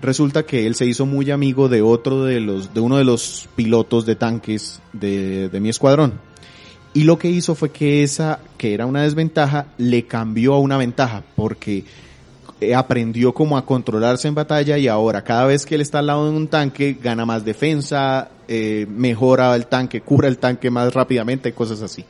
[0.01, 3.49] resulta que él se hizo muy amigo de otro de los, de uno de los
[3.55, 6.13] pilotos de tanques de, de mi escuadrón.
[6.95, 10.77] Y lo que hizo fue que esa, que era una desventaja, le cambió a una
[10.77, 11.83] ventaja, porque
[12.61, 16.07] eh, aprendió como a controlarse en batalla y ahora cada vez que él está al
[16.07, 20.93] lado de un tanque gana más defensa, eh, mejora el tanque, cura el tanque más
[20.93, 22.05] rápidamente, cosas así.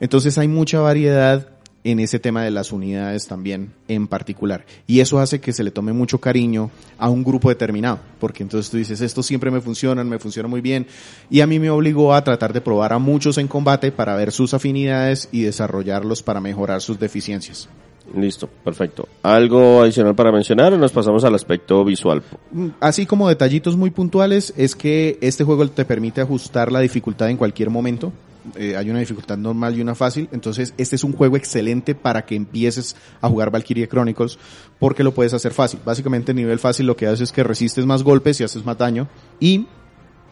[0.00, 1.46] Entonces hay mucha variedad
[1.84, 4.64] en ese tema de las unidades también en particular.
[4.86, 8.70] Y eso hace que se le tome mucho cariño a un grupo determinado, porque entonces
[8.70, 10.86] tú dices, estos siempre me funcionan, me funcionan muy bien,
[11.30, 14.32] y a mí me obligó a tratar de probar a muchos en combate para ver
[14.32, 17.68] sus afinidades y desarrollarlos para mejorar sus deficiencias.
[18.14, 19.08] Listo, perfecto.
[19.22, 22.22] ¿Algo adicional para mencionar o nos pasamos al aspecto visual?
[22.52, 27.30] Mm, Así como detallitos muy puntuales, es que este juego te permite ajustar la dificultad
[27.30, 28.12] en cualquier momento.
[28.56, 32.26] Eh, hay una dificultad normal y una fácil, entonces este es un juego excelente para
[32.26, 34.38] que empieces a jugar Valkyria Chronicles
[34.78, 35.80] porque lo puedes hacer fácil.
[35.84, 38.76] Básicamente en nivel fácil lo que haces es que resistes más golpes y haces más
[38.76, 39.08] daño
[39.40, 39.66] y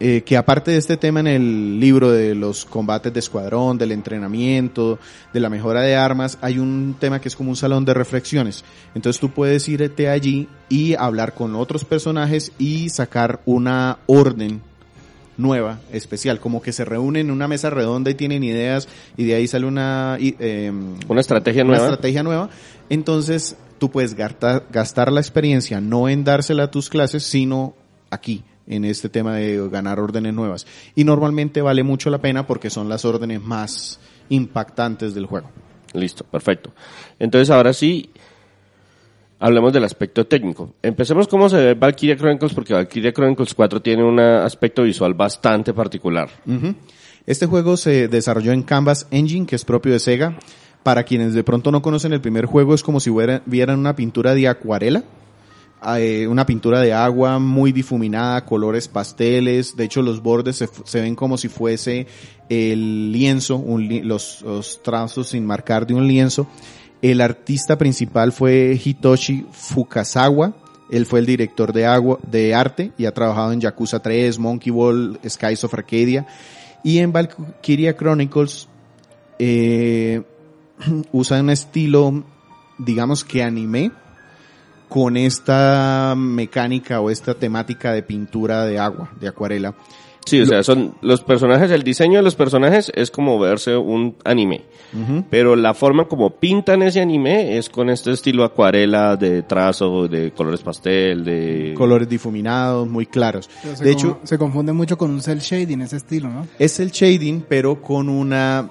[0.05, 3.93] eh, que aparte de este tema en el libro de los combates de escuadrón, del
[3.93, 4.99] entrenamiento,
[5.33, 8.65] de la mejora de armas, hay un tema que es como un salón de reflexiones.
[8.97, 14.61] Entonces tú puedes irte allí y hablar con otros personajes y sacar una orden
[15.43, 19.35] nueva, especial, como que se reúnen en una mesa redonda y tienen ideas y de
[19.35, 21.87] ahí sale una, em, Una estrategia una nueva.
[21.87, 22.49] estrategia nueva.
[22.89, 27.75] Entonces, tú puedes gastar, gastar la experiencia no en dársela a tus clases, sino
[28.11, 30.67] aquí, en este tema de ganar órdenes nuevas.
[30.95, 35.51] Y normalmente vale mucho la pena porque son las órdenes más impactantes del juego.
[35.95, 36.73] Listo, perfecto.
[37.19, 38.11] Entonces ahora sí,
[39.43, 40.75] hablemos del aspecto técnico.
[40.83, 45.75] Empecemos cómo se ve Valkyria Chronicles, porque Valkyria Chronicles 4 tiene un aspecto visual bastante
[45.75, 46.31] particular.
[47.27, 50.39] Este juego se desarrolló en Canvas Engine, que es propio de Sega.
[50.85, 53.11] Para quienes de pronto no conocen el primer juego, es como si
[53.47, 55.03] vieran una pintura de acuarela.
[55.99, 59.75] eh, una pintura de agua muy difuminada, colores pasteles.
[59.75, 62.07] De hecho, los bordes se, ven como si fuese
[62.49, 66.47] el lienzo, un los, los trazos sin marcar de un lienzo.
[67.03, 70.55] El artista principal fue Hitoshi Fukasawa.
[70.89, 74.71] Él fue el director de, agua, de arte y ha trabajado en Yakuza 3, Monkey
[74.71, 76.27] Ball, Skies of Arcadia.
[76.85, 78.69] Y en Valkyria Chronicles
[79.39, 80.23] eh,
[81.13, 82.23] usa un estilo,
[82.79, 83.91] digamos que anime,
[84.89, 89.75] con esta mecánica o esta temática de pintura de agua, de acuarela.
[90.25, 94.17] Sí, o sea, son los personajes, el diseño de los personajes es como verse un
[94.25, 94.63] anime.
[95.31, 100.33] Pero la forma como pintan ese anime es con este estilo acuarela de trazo, de
[100.33, 101.73] colores pastel, de...
[101.77, 103.49] Colores difuminados, muy claros.
[103.81, 106.47] De hecho, se confunde mucho con un cel shading, ese estilo, ¿no?
[106.59, 108.71] es el shading, pero con una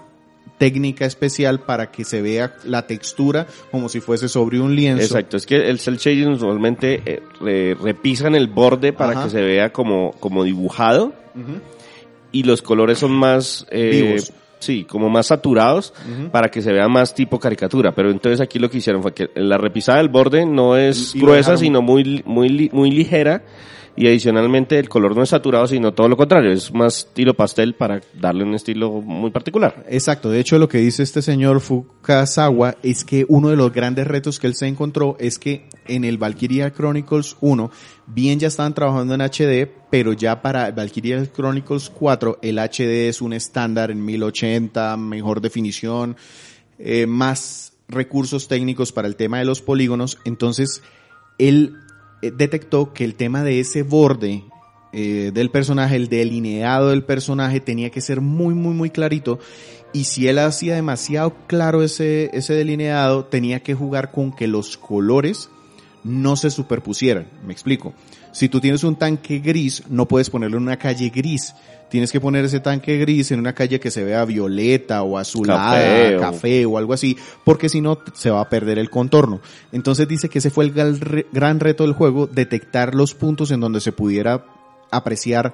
[0.60, 5.04] técnica especial para que se vea la textura como si fuese sobre un lienzo.
[5.04, 9.24] Exacto, es que el cel shading normalmente eh, re- repisan el borde para Ajá.
[9.24, 11.14] que se vea como, como dibujado
[12.32, 14.32] Y los colores son más eh, Vivos.
[14.60, 15.94] sí, como más saturados
[16.32, 17.92] para que se vea más tipo caricatura.
[17.94, 21.20] Pero entonces aquí lo que hicieron fue que la repisada del borde no es Y-
[21.20, 23.44] gruesa, dejaron- sino muy, muy, muy ligera.
[23.96, 27.76] Y adicionalmente el color no es saturado, sino todo lo contrario, es más estilo pastel
[27.76, 29.86] para darle un estilo muy particular.
[29.89, 34.08] Exacto, de hecho lo que dice este señor Fukasawa es que uno de los grandes
[34.08, 37.70] retos que él se encontró es que en el Valkyria Chronicles 1,
[38.08, 43.22] bien ya estaban trabajando en HD, pero ya para Valkyria Chronicles 4 el HD es
[43.22, 46.16] un estándar en 1080, mejor definición,
[46.80, 50.82] eh, más recursos técnicos para el tema de los polígonos, entonces
[51.38, 51.76] él
[52.22, 54.43] detectó que el tema de ese borde
[54.93, 59.39] eh, del personaje, el delineado del personaje tenía que ser muy, muy, muy clarito.
[59.93, 64.78] Y si él hacía demasiado claro ese, ese delineado, tenía que jugar con que los
[64.78, 65.49] colores
[66.03, 67.28] no se superpusieran.
[67.45, 67.93] Me explico.
[68.32, 71.54] Si tú tienes un tanque gris, no puedes ponerlo en una calle gris.
[71.90, 75.72] Tienes que poner ese tanque gris en una calle que se vea violeta o azulada,
[75.74, 79.42] Café café, o- algo así, porque si no se va a perder el contorno.
[79.74, 83.82] Entonces dice que ese fue el gran reto del juego, detectar los puntos en donde
[83.82, 84.46] se pudiera
[84.90, 85.52] apreciar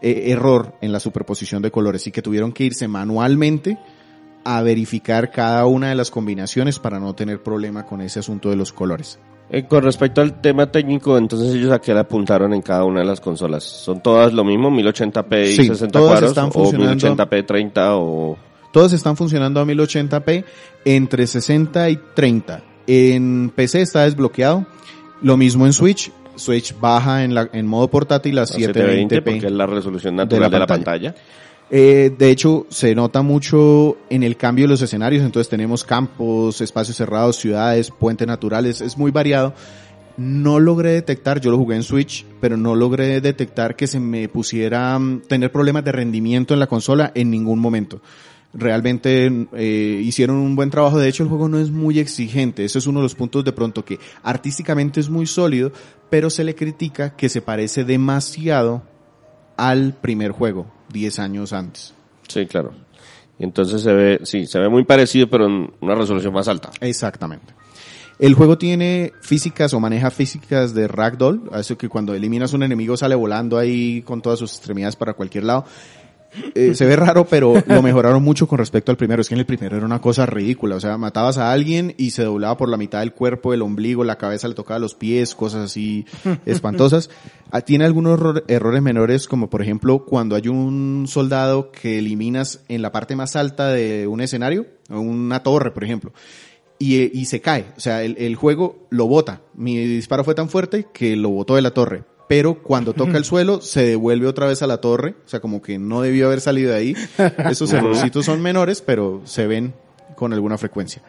[0.00, 3.76] eh, error en la superposición de colores y que tuvieron que irse manualmente
[4.44, 8.56] a verificar cada una de las combinaciones para no tener problema con ese asunto de
[8.56, 9.18] los colores.
[9.52, 13.00] Eh, con respecto al tema técnico, entonces ellos a qué le apuntaron en cada una
[13.00, 13.64] de las consolas.
[13.64, 16.30] ¿Son todas lo mismo, 1080p y Sí, 60 todas cuadros?
[16.30, 18.36] están ¿O funcionando- 1080p 30 o...?
[18.72, 20.44] Todos están funcionando a 1080p
[20.84, 22.62] entre 60 y 30.
[22.86, 24.64] En PC está desbloqueado.
[25.22, 26.12] Lo mismo en Switch.
[26.36, 29.24] Switch baja en, la, en modo portátil a a 720 720p.
[29.24, 31.12] porque es la resolución natural de la, pantalla.
[31.12, 31.30] pantalla.
[31.72, 36.60] Eh, de hecho, se nota mucho en el cambio de los escenarios, entonces tenemos campos,
[36.60, 39.54] espacios cerrados, ciudades, puentes naturales, es muy variado.
[40.16, 44.28] No logré detectar, yo lo jugué en Switch, pero no logré detectar que se me
[44.28, 48.02] pusiera mm, tener problemas de rendimiento en la consola en ningún momento.
[48.52, 52.80] Realmente eh, hicieron un buen trabajo, de hecho el juego no es muy exigente, ese
[52.80, 55.70] es uno de los puntos de pronto que artísticamente es muy sólido,
[56.10, 58.82] pero se le critica que se parece demasiado
[59.68, 61.94] al primer juego, 10 años antes.
[62.28, 62.72] Sí, claro.
[63.38, 66.70] Y entonces se ve, sí, se ve muy parecido, pero en una resolución más alta.
[66.80, 67.54] Exactamente.
[68.18, 72.94] El juego tiene físicas o maneja físicas de ragdoll, eso que cuando eliminas un enemigo
[72.96, 75.64] sale volando ahí con todas sus extremidades para cualquier lado.
[76.54, 79.20] Eh, se ve raro, pero lo mejoraron mucho con respecto al primero.
[79.20, 80.76] Es que en el primero era una cosa ridícula.
[80.76, 84.04] O sea, matabas a alguien y se doblaba por la mitad del cuerpo, el ombligo,
[84.04, 86.06] la cabeza le tocaba los pies, cosas así
[86.46, 87.10] espantosas.
[87.50, 92.60] Ah, Tiene algunos error- errores menores, como por ejemplo cuando hay un soldado que eliminas
[92.68, 96.12] en la parte más alta de un escenario, una torre, por ejemplo
[96.82, 97.66] y, eh, se cae.
[97.76, 99.42] O sea, el, el juego lo bota.
[99.54, 102.04] Mi disparo fue tan fuerte que lo botó de la torre.
[102.30, 105.16] Pero cuando toca el suelo, se devuelve otra vez a la torre.
[105.26, 106.96] O sea, como que no debió haber salido de ahí.
[107.50, 109.74] Esos errorcitos son menores, pero se ven
[110.14, 111.02] con alguna frecuencia.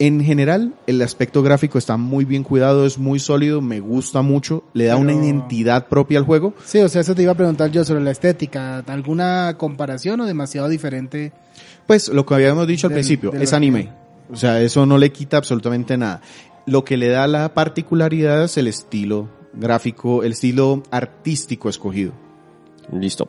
[0.00, 4.64] En general, el aspecto gráfico está muy bien cuidado, es muy sólido, me gusta mucho,
[4.74, 6.52] le da una identidad propia al juego.
[6.64, 8.78] Sí, o sea, eso te iba a preguntar yo sobre la estética.
[8.88, 11.32] ¿Alguna comparación o demasiado diferente?
[11.86, 13.80] Pues lo que habíamos dicho al Del- principio, del es original.
[13.82, 13.96] anime.
[14.32, 16.20] O sea, eso no le quita absolutamente nada.
[16.66, 22.12] Lo que le da la particularidad es el estilo gráfico, el estilo artístico escogido.
[22.92, 23.28] Listo.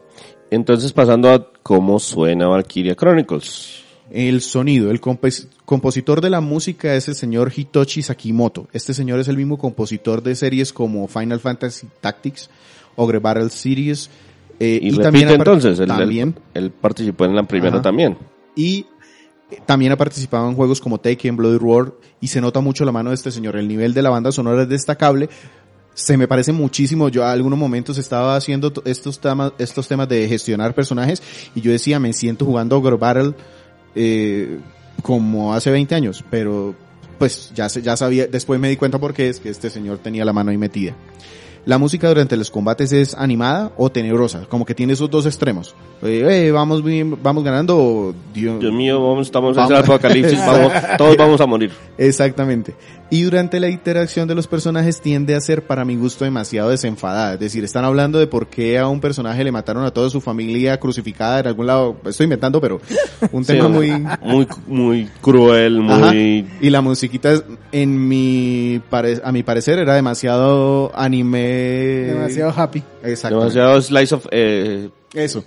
[0.51, 3.83] Entonces pasando a cómo suena Valkyria Chronicles.
[4.09, 8.67] El sonido, el compos- compositor de la música es el señor Hitoshi Sakimoto.
[8.71, 12.49] Este señor es el mismo compositor de series como Final Fantasy Tactics,
[12.95, 14.09] Ogre Battle Series,
[14.59, 17.81] eh, Y, repite también entonces, él, también él participó en la primera Ajá.
[17.83, 18.17] también.
[18.55, 18.85] y
[19.51, 22.91] eh, también ha participado en juegos como Taken, Bloody Roar y se nota mucho la
[22.91, 23.55] mano de este señor.
[23.57, 25.29] El nivel de la banda sonora es destacable.
[25.99, 27.09] Se me parece muchísimo.
[27.09, 31.23] Yo a algunos momentos estaba haciendo to- estos temas, estos temas de gestionar personajes
[31.55, 33.33] y yo decía, me siento jugando Ogre Battle
[33.95, 34.59] eh,
[35.01, 36.75] como hace 20 años, pero
[37.17, 39.97] pues ya, se- ya sabía, después me di cuenta por qué es que este señor
[39.97, 40.93] tenía la mano ahí metida.
[41.65, 45.75] La música durante los combates es animada o tenebrosa, como que tiene esos dos extremos.
[46.01, 50.71] Eh, eh, vamos bien, vamos ganando, Dios, Dios mío, vamos, estamos en el apocalipsis, vamos,
[50.97, 51.71] todos vamos a morir.
[51.97, 52.73] Exactamente.
[53.09, 57.35] Y durante la interacción de los personajes tiende a ser para mi gusto demasiado desenfadada.
[57.35, 60.19] Es decir, están hablando de por qué a un personaje le mataron a toda su
[60.19, 61.95] familia crucificada en algún lado.
[62.05, 62.81] Estoy inventando, pero
[63.31, 63.91] un Sí, tema muy...
[64.21, 66.11] muy, muy cruel, Ajá.
[66.11, 66.45] muy...
[66.59, 71.39] Y la musiquita, es- en mi pare- a mi parecer, era demasiado anime.
[71.39, 72.83] Demasiado happy.
[73.03, 73.39] Exacto.
[73.39, 74.27] Demasiado slice of...
[74.31, 75.45] Eh, Eso.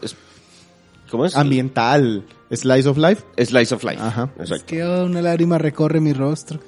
[1.11, 1.37] ¿Cómo es?
[1.37, 2.25] Ambiental.
[2.53, 3.23] Slice of life.
[3.37, 3.99] Slice of life.
[4.01, 4.31] Ajá.
[4.37, 4.65] Es Exacto.
[4.67, 6.59] que una lágrima recorre mi rostro.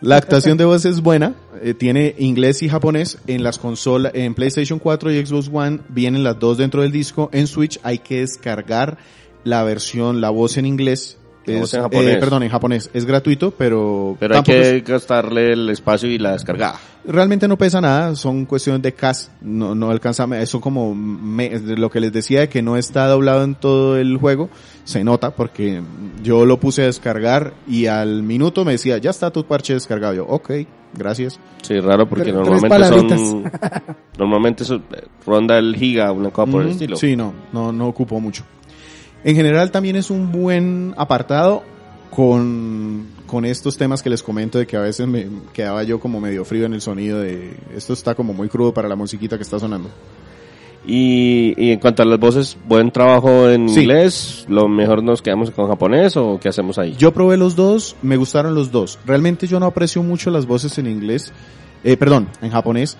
[0.00, 4.34] La actuación de voz es buena, eh, tiene inglés y japonés en las consolas, en
[4.34, 8.20] PlayStation 4 y Xbox One vienen las dos dentro del disco, en Switch hay que
[8.20, 8.98] descargar
[9.44, 12.14] la versión, la voz en inglés, es, en japonés.
[12.14, 16.18] eh, perdón, en japonés, es gratuito, pero, Pero hay que es- gastarle el espacio y
[16.18, 16.74] la descarga.
[17.06, 21.90] realmente no pesa nada, son cuestiones de cast, no, no alcanza, eso como me- lo
[21.90, 24.48] que les decía de que no está doblado en todo el juego,
[24.84, 25.82] se nota porque
[26.22, 30.14] yo lo puse a descargar y al minuto me decía, ya está tu parche descargado,
[30.14, 30.50] yo, ok,
[30.96, 31.38] gracias.
[31.62, 33.44] Sí, raro porque Tres normalmente son...
[34.18, 36.96] normalmente eso, eh, ronda el giga, una cosa por el estilo.
[36.96, 38.44] Sí, no, no, no ocupó mucho.
[39.24, 41.62] En general también es un buen apartado
[42.10, 46.20] con, con estos temas que les comento de que a veces me quedaba yo como
[46.20, 49.42] medio frío en el sonido de esto está como muy crudo para la musiquita que
[49.42, 49.88] está sonando.
[50.86, 53.80] Y, y en cuanto a las voces, buen trabajo en Sí.
[53.80, 56.94] inglés, lo mejor nos quedamos con japonés o qué hacemos ahí.
[56.98, 58.98] Yo probé los dos, me gustaron los dos.
[59.06, 61.32] Realmente yo no aprecio mucho las voces en inglés,
[61.84, 62.98] eh, perdón, en japonés.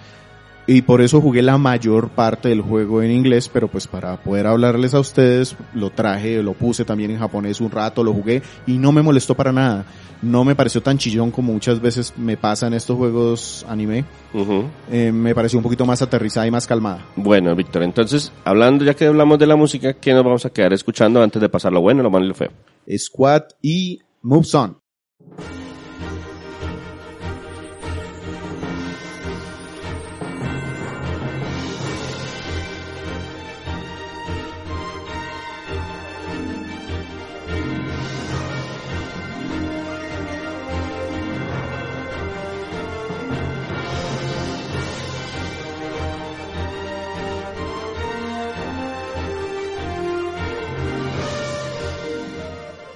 [0.66, 4.46] Y por eso jugué la mayor parte del juego en inglés, pero pues para poder
[4.46, 8.78] hablarles a ustedes lo traje, lo puse también en japonés un rato, lo jugué y
[8.78, 9.84] no me molestó para nada.
[10.22, 14.06] No me pareció tan chillón como muchas veces me pasa en estos juegos anime.
[14.32, 14.64] Ujú.
[14.90, 17.04] Eh, me pareció un poquito más aterrizada y más calmada.
[17.14, 20.72] Bueno, Víctor, entonces, hablando ya que hablamos de la música, ¿qué nos vamos a quedar
[20.72, 22.50] escuchando antes de pasar lo bueno, lo malo y lo feo?
[22.96, 24.78] Squad y Moves On.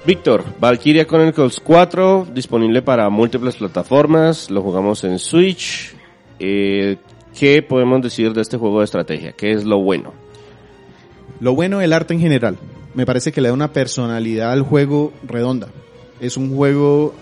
[0.09, 5.95] Víctor, Valkyria Chronicles 4, disponible para múltiples plataformas, lo jugamos en Switch.
[6.39, 6.97] Eh,
[7.39, 9.33] ¿Qué podemos decir de este juego de estrategia?
[9.33, 10.15] ¿Qué es lo bueno?
[11.41, 12.57] Lo bueno el arte en general.
[12.95, 15.69] Me parece que le da una personalidad al juego redonda.
[16.23, 17.15] Es un juego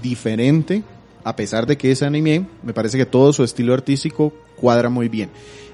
[0.00, 0.84] diferente,
[1.24, 5.08] a pesar de que es anime, me parece que todo su estilo artístico cuadra muy
[5.08, 5.30] bien.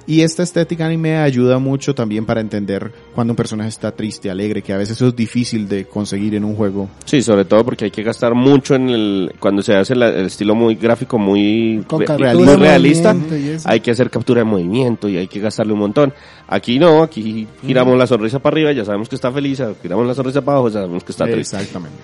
[0.06, 4.60] Y esta estética anime ayuda mucho también para entender cuando un personaje está triste, alegre,
[4.60, 6.90] que a veces eso es difícil de conseguir en un juego.
[7.06, 10.26] Sí, sobre todo porque hay que gastar mucho en el, cuando se hace la- el
[10.26, 13.16] estilo muy gráfico, muy, Con re- captura muy de realista,
[13.64, 16.12] hay que hacer captura de movimiento y hay que gastarle un montón.
[16.48, 20.12] Aquí no, aquí giramos la sonrisa para arriba, ya sabemos que está feliz, giramos la
[20.14, 21.56] sonrisa para abajo, ya sabemos que está triste.
[21.56, 21.96] Exactamente.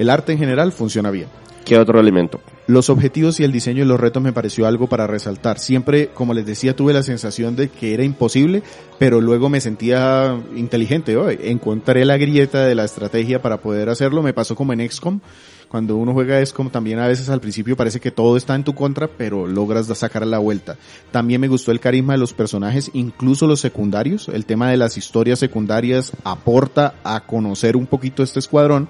[0.00, 1.28] El arte en general funciona bien.
[1.62, 2.40] ¿Qué otro elemento?
[2.66, 5.58] Los objetivos y el diseño de los retos me pareció algo para resaltar.
[5.58, 8.62] Siempre, como les decía, tuve la sensación de que era imposible,
[8.98, 11.18] pero luego me sentía inteligente.
[11.18, 14.22] Oye, encontré la grieta de la estrategia para poder hacerlo.
[14.22, 15.20] Me pasó como en XCOM.
[15.68, 18.74] Cuando uno juega XCOM también a veces al principio parece que todo está en tu
[18.74, 20.78] contra, pero logras sacar la vuelta.
[21.10, 24.30] También me gustó el carisma de los personajes, incluso los secundarios.
[24.30, 28.88] El tema de las historias secundarias aporta a conocer un poquito este escuadrón.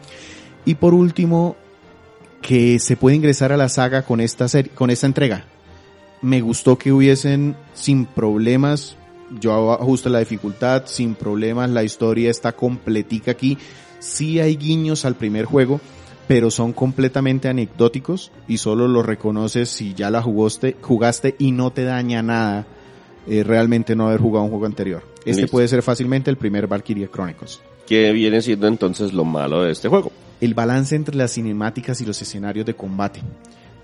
[0.65, 1.57] Y por último,
[2.41, 5.45] que se puede ingresar a la saga con esta serie, con esta entrega.
[6.23, 8.97] Me gustó que hubiesen sin problemas,
[9.41, 13.59] yo ajusto la dificultad, sin problemas, la historia está completica aquí.
[13.99, 15.81] Sí hay guiños al primer juego,
[16.29, 21.71] pero son completamente anecdóticos y solo los reconoces si ya la jugaste, jugaste y no
[21.71, 22.67] te daña nada
[23.27, 25.03] eh, realmente no haber jugado un juego anterior.
[25.25, 25.53] Este Listo.
[25.53, 27.61] puede ser fácilmente el primer Valkyria Chronicles.
[27.87, 30.13] ¿Qué viene siendo entonces lo malo de este juego?
[30.41, 33.21] El balance entre las cinemáticas y los escenarios de combate.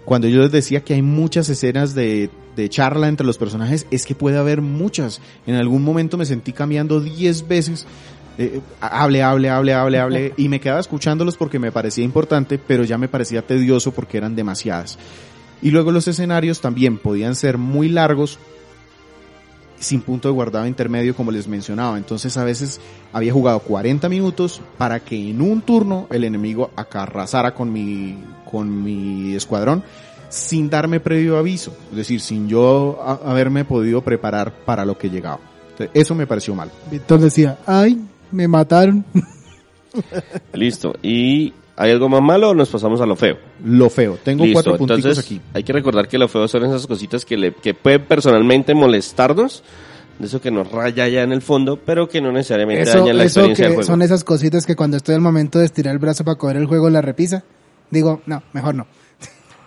[0.04, 4.06] Cuando yo les decía que hay muchas escenas de, de charla entre los personajes, es
[4.06, 5.20] que puede haber muchas.
[5.46, 7.86] En algún momento me sentí cambiando 10 veces.
[8.38, 10.32] eh, hable, hable, hable, hable, hable.
[10.38, 14.36] Y me quedaba escuchándolos porque me parecía importante, pero ya me parecía tedioso porque eran
[14.36, 14.98] demasiadas.
[15.60, 18.38] Y luego los escenarios también podían ser muy largos,
[19.78, 21.98] sin punto de guardado intermedio como les mencionaba.
[21.98, 22.80] Entonces a veces
[23.12, 28.18] había jugado 40 minutos para que en un turno el enemigo acarrazara con mi,
[28.50, 29.82] con mi escuadrón
[30.28, 31.76] sin darme previo aviso.
[31.90, 35.40] Es decir, sin yo haberme podido preparar para lo que llegaba.
[35.70, 36.70] Entonces, eso me pareció mal.
[36.90, 38.00] Víctor decía, ay,
[38.32, 39.04] me mataron.
[40.52, 40.94] Listo.
[41.02, 43.38] ¿Y hay algo más malo o nos pasamos a lo feo?
[43.64, 44.18] Lo feo.
[44.24, 45.40] Tengo Listo, cuatro puntitos entonces aquí.
[45.54, 49.62] hay que recordar que lo feo son esas cositas que, le, que pueden personalmente molestarnos,
[50.18, 53.18] de eso que nos raya ya en el fondo, pero que no necesariamente Eso, dañan
[53.18, 53.86] la eso experiencia del que juego.
[53.86, 56.66] son esas cositas que cuando estoy al momento de estirar el brazo para coger el
[56.66, 57.44] juego la repisa.
[57.90, 58.86] Digo, no, mejor no.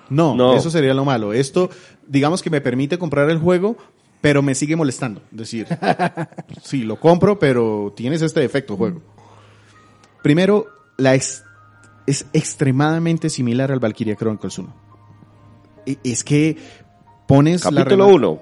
[0.10, 0.55] No, No.
[0.55, 1.34] eso sería lo malo.
[1.34, 1.70] Esto,
[2.07, 3.78] digamos que me permite comprar el juego,
[4.22, 5.22] pero me sigue molestando.
[5.32, 5.68] Es decir,
[6.64, 9.01] sí, lo compro, pero tienes este defecto, juego.
[10.24, 10.66] Primero,
[10.97, 11.43] la ex-
[12.10, 14.74] es extremadamente similar al Valkyria Chronicles 1.
[15.86, 16.57] E- Es que
[17.28, 18.41] pones Capítulo rema- 1.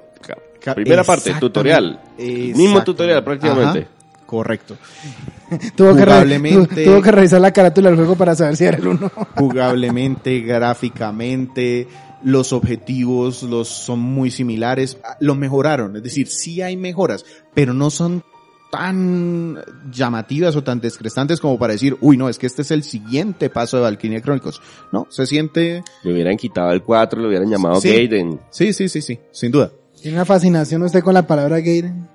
[0.59, 2.01] Ca- Primera parte, tutorial.
[2.17, 3.79] Mismo tutorial prácticamente.
[3.79, 4.75] Ajá, correcto.
[5.75, 8.77] Tuvo que, Jugablemente- tu- tuvo que revisar la carátula del juego para saber si era
[8.77, 9.09] el uno.
[9.35, 11.87] jugablemente, gráficamente,
[12.23, 17.73] los objetivos los son muy similares, Ah, lo mejoraron, es decir, sí hay mejoras, pero
[17.73, 18.23] no son
[18.71, 19.57] tan
[19.91, 23.49] llamativas o tan descrestantes como para decir, uy, no, es que este es el siguiente
[23.49, 24.59] paso de Valkyria Chronicles.
[24.91, 27.89] No, se siente, Le hubieran quitado el 4, le hubieran llamado Sí.
[27.89, 28.39] Gaiden.
[28.49, 29.71] sí, sí, sí, sí, sin duda.
[30.01, 32.07] Tiene una fascinación usted con la palabra Gaiden.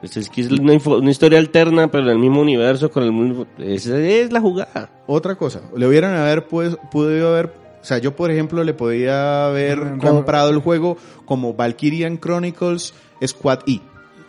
[0.00, 3.02] Pues es que es una, info- una historia alterna, pero en el mismo universo, con
[3.02, 3.46] el mismo...
[3.58, 4.90] Esa es la jugada.
[5.06, 7.46] Otra cosa, le hubieran haber pues, podido haber,
[7.80, 12.92] o sea, yo por ejemplo le podía haber comprado el juego como Valkyrian Chronicles
[13.26, 13.80] Squad E.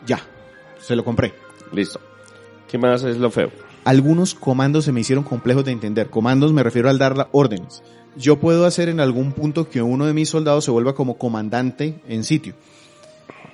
[0.05, 0.21] Ya,
[0.79, 1.33] se lo compré.
[1.71, 1.99] Listo.
[2.67, 3.51] ¿Qué más es lo feo?
[3.87, 6.09] algunos comandos se me hicieron complejos de entender.
[6.09, 7.81] Comandos me refiero al dar órdenes.
[8.17, 12.01] Yo puedo hacer en algún punto que uno de mis soldados se vuelva como comandante
[12.05, 12.53] en sitio.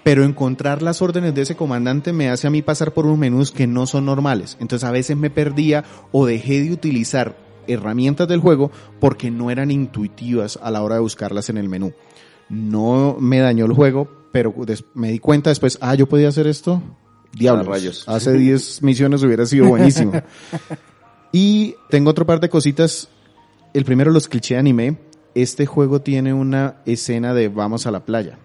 [0.04, 3.52] pero encontrar las órdenes de ese comandante me hace a mí pasar por unos menús
[3.52, 4.58] que no son normales.
[4.60, 7.38] Entonces a veces me perdía o dejé de utilizar
[7.68, 11.94] herramientas del juego porque no eran intuitivas a la hora de buscarlas en el menú.
[12.50, 14.54] No me dañó el juego, pero
[14.96, 16.82] me di cuenta después, ah, yo podía hacer esto.
[17.34, 17.68] Diablos.
[17.68, 18.04] Rayos.
[18.08, 20.14] Hace 10 misiones hubiera sido buenísimo.
[21.32, 23.10] y tengo otro par de cositas.
[23.74, 24.98] El primero, los clichés de anime.
[25.36, 28.38] Este juego tiene una escena de vamos a la playa.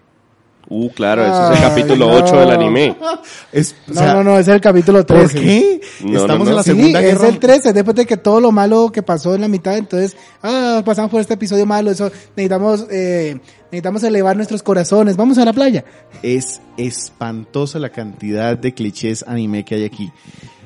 [0.71, 2.15] Uh, claro, ese es el Ay, capítulo no.
[2.25, 2.95] 8 del anime.
[3.51, 5.39] Es, o No, sea, no, no, ese es el capítulo ¿Por 13.
[5.39, 5.81] qué?
[6.03, 6.49] No, Estamos no, no.
[6.51, 9.01] en la Sí, Segunda es Guerra el 13, después de que todo lo malo que
[9.01, 13.39] pasó en la mitad, entonces, ah, pasamos por este episodio malo, eso, necesitamos, eh,
[13.71, 15.85] necesitamos elevar nuestros corazones, vamos a la playa.
[16.23, 20.11] Es espantosa la cantidad de clichés anime que hay aquí.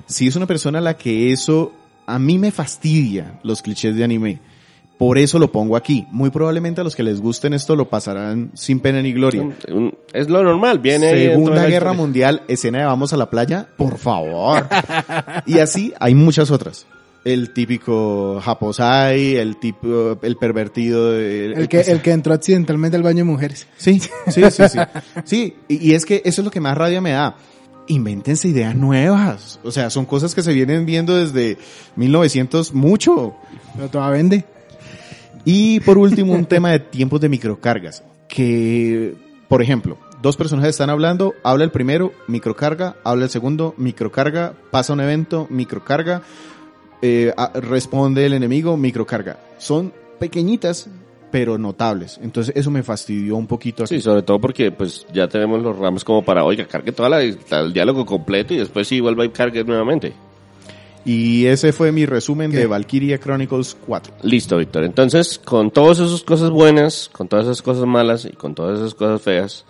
[0.06, 1.72] Si es una persona a la que eso,
[2.06, 4.40] a mí me fastidia los clichés de anime.
[4.98, 6.08] Por eso lo pongo aquí.
[6.12, 9.50] Muy probablemente a los que les gusten esto lo pasarán sin pena ni gloria.
[10.14, 11.94] Es lo normal, viene Segunda Guerra.
[11.94, 14.68] Mundial, escena de vamos a la playa, por favor.
[15.46, 16.86] y así hay muchas otras.
[17.26, 23.04] El típico Japosai, el tipo, el pervertido, el, El que, el que entró accidentalmente al
[23.04, 23.68] baño de mujeres.
[23.78, 24.80] Sí, sí, sí, sí.
[25.24, 27.38] Sí, y, y es que eso es lo que más rabia me da.
[27.88, 29.60] Invéntense ideas nuevas.
[29.64, 31.58] O sea, son cosas que se vienen viendo desde
[31.96, 33.36] 1900 mucho.
[33.76, 34.46] Pero todavía vende.
[35.46, 38.04] Y por último, un tema de tiempos de microcargas.
[38.28, 39.16] Que,
[39.48, 44.94] por ejemplo, dos personajes están hablando, habla el primero, microcarga, habla el segundo, microcarga, pasa
[44.94, 46.22] un evento, microcarga,
[47.06, 49.38] eh, a- responde el enemigo, microcarga.
[49.58, 50.88] Son pequeñitas,
[51.32, 52.18] pero notables.
[52.24, 53.96] Entonces eso me fastidió un poquito aquí.
[53.96, 57.20] Sí, sobre todo porque pues ya tenemos los ramos como para, oiga, cargue toda la,
[57.50, 60.14] la- el diálogo completo y después sí vuelva y cargue nuevamente.
[61.06, 62.60] Y ese fue mi resumen ¿Qué?
[62.60, 64.14] de Valkyria Chronicles 4.
[64.22, 64.86] Listo, Víctor.
[64.86, 68.94] Entonces, con todas esas cosas buenas, con todas esas cosas malas y con todas esas
[68.94, 69.66] cosas feas,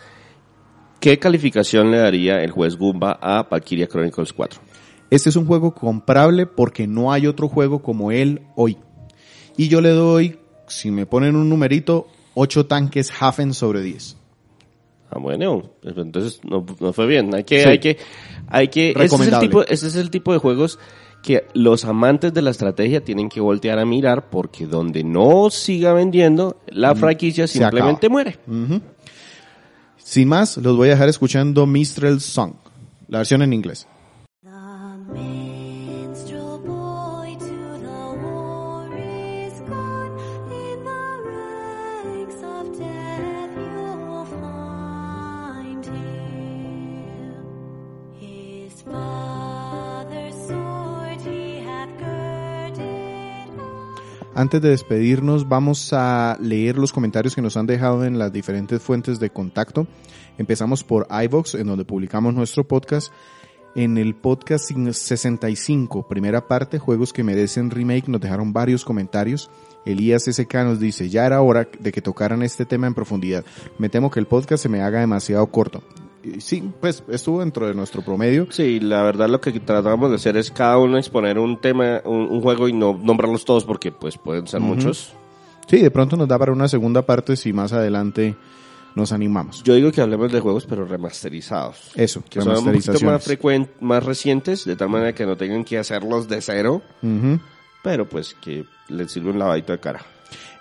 [0.99, 4.61] ¿qué calificación le daría el juez Goomba a Valkyria Chronicles 4?
[5.09, 8.77] Este es un juego comprable porque no hay otro juego como él hoy.
[9.57, 14.17] Y yo le doy, si me ponen un numerito, 8 tanques Hafen sobre 10.
[15.11, 17.33] Ah, bueno, pues, entonces no, no fue bien.
[17.35, 17.69] Hay que, Sí.
[17.69, 17.97] hay que,
[18.47, 20.79] hay que, ese es, el tipo, ese es el tipo de juegos
[21.21, 25.93] que los amantes de la estrategia tienen que voltear a mirar porque donde no siga
[25.93, 28.11] vendiendo, la franquicia Mm, se simplemente acaba.
[28.11, 28.39] muere.
[29.97, 32.53] Sin más, los voy a dejar escuchando Mistral Song,
[33.07, 33.87] la versión en inglés.
[54.43, 58.81] Antes de despedirnos, vamos a leer los comentarios que nos han dejado en las diferentes
[58.81, 59.87] fuentes de contacto.
[60.37, 63.13] Empezamos por iVox, en donde publicamos nuestro podcast.
[63.73, 69.49] En el podcast 65, primera parte, juegos que merecen remake, nos dejaron varios comentarios.
[69.85, 73.45] Elías SK nos dice, ya era hora de que tocaran este tema en profundidad.
[73.77, 75.83] Me temo que el podcast se me haga demasiado corto.
[76.39, 78.47] Sí, pues estuvo dentro de nuestro promedio.
[78.49, 82.27] Sí, la verdad lo que tratamos de hacer es cada uno exponer un tema, un,
[82.29, 85.13] un juego y no nombrarlos todos porque pues pueden ser muchos.
[85.67, 88.35] Sí, de pronto nos da para una segunda parte si más adelante
[88.95, 89.63] nos animamos.
[89.63, 91.91] Yo digo que hablemos de juegos pero remasterizados.
[91.95, 95.63] Eso, Que son un poquito más frecuentes, más recientes, de tal manera que no tengan
[95.63, 96.81] que hacerlos de cero,
[97.81, 100.05] pero pues que les sirve un lavadito de cara.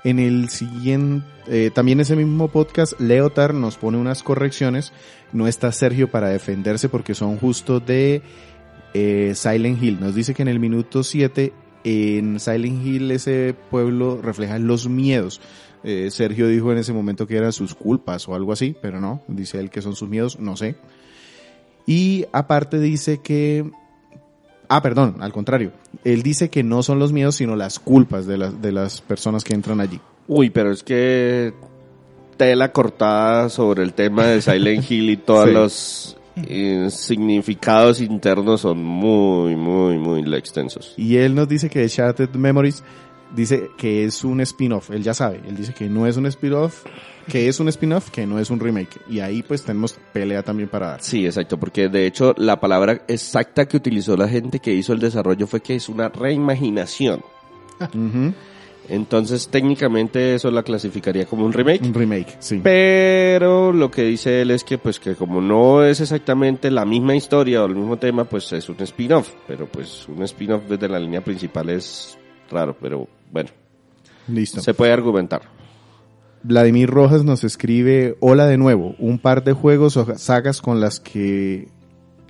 [0.05, 4.93] En el siguiente, eh, también ese mismo podcast, Leotar nos pone unas correcciones.
[5.33, 8.23] No está Sergio para defenderse porque son justo de
[8.95, 10.01] eh, Silent Hill.
[10.01, 11.53] Nos dice que en el minuto 7,
[11.85, 15.41] en Silent Hill ese pueblo refleja los miedos.
[15.85, 19.23] Eh, Sergio dijo en ese momento que eran sus culpas o algo así, pero no,
[19.27, 20.77] dice él que son sus miedos, no sé.
[21.87, 23.69] Y aparte dice que
[24.75, 25.71] Ah, perdón, al contrario.
[26.03, 29.45] Él dice que no son los miedos, sino las culpas de las, de las personas
[29.45, 30.01] que entran allí.
[30.27, 31.53] Uy, pero es que
[32.39, 35.53] tela cortada sobre el tema de Silent Hill y todos Sí.
[35.53, 36.17] los
[36.49, 40.95] eh, significados internos son muy, muy, muy extensos.
[40.97, 42.83] Y él nos dice que Shattered Memories
[43.35, 44.91] dice que es un spin-off.
[44.91, 45.41] Él ya sabe.
[45.47, 46.85] Él dice que no es un spin-off,
[47.29, 49.01] que es un spin-off, que no es un remake.
[49.09, 51.03] Y ahí pues tenemos pelea también para dar.
[51.03, 55.01] Sí, exacto, porque de hecho la palabra exacta que utilizó la gente que hizo el
[55.01, 57.23] desarrollo fue que es una reimaginación.
[58.89, 61.83] Entonces técnicamente eso la clasificaría como un remake.
[61.83, 62.61] Un remake, sí.
[62.63, 67.17] Pero lo que dice él es que pues que como no es exactamente la misma
[67.17, 69.31] historia o el mismo tema, pues es un spin-off.
[69.47, 72.19] Pero pues un spin-off desde la línea principal es
[72.51, 73.51] raro, pero bueno,
[74.29, 74.61] Listo.
[74.61, 75.43] se puede argumentar.
[76.45, 81.01] Vladimir Rojas nos escribe, hola de nuevo, un par de juegos o sagas con las
[81.01, 81.69] que,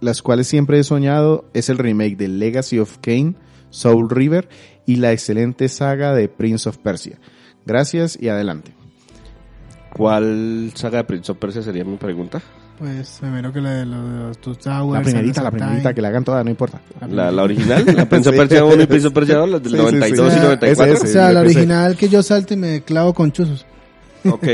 [0.00, 3.34] las cuales siempre he soñado es el remake de Legacy of Kane,
[3.70, 4.48] Soul River
[4.86, 7.18] y la excelente saga de Prince of Persia.
[7.64, 8.72] Gracias y adelante.
[9.96, 12.42] ¿Cuál saga de Prince of Persia sería mi pregunta?
[12.78, 14.98] Pues primero que la de los, de los Two Towers.
[14.98, 16.80] La primerita, la of primerita, que la hagan toda, no importa.
[17.08, 17.84] ¿La, la original?
[17.94, 18.38] ¿La of Sí.
[18.40, 19.50] Persia 1 y Prince of Persia 2?
[19.50, 19.92] ¿Las del Sí, sí, sí.
[19.92, 20.94] 92 y Ese, 94?
[20.94, 23.64] O sea, la original que yo salto y me clavo con chuzos.
[24.28, 24.46] Ok.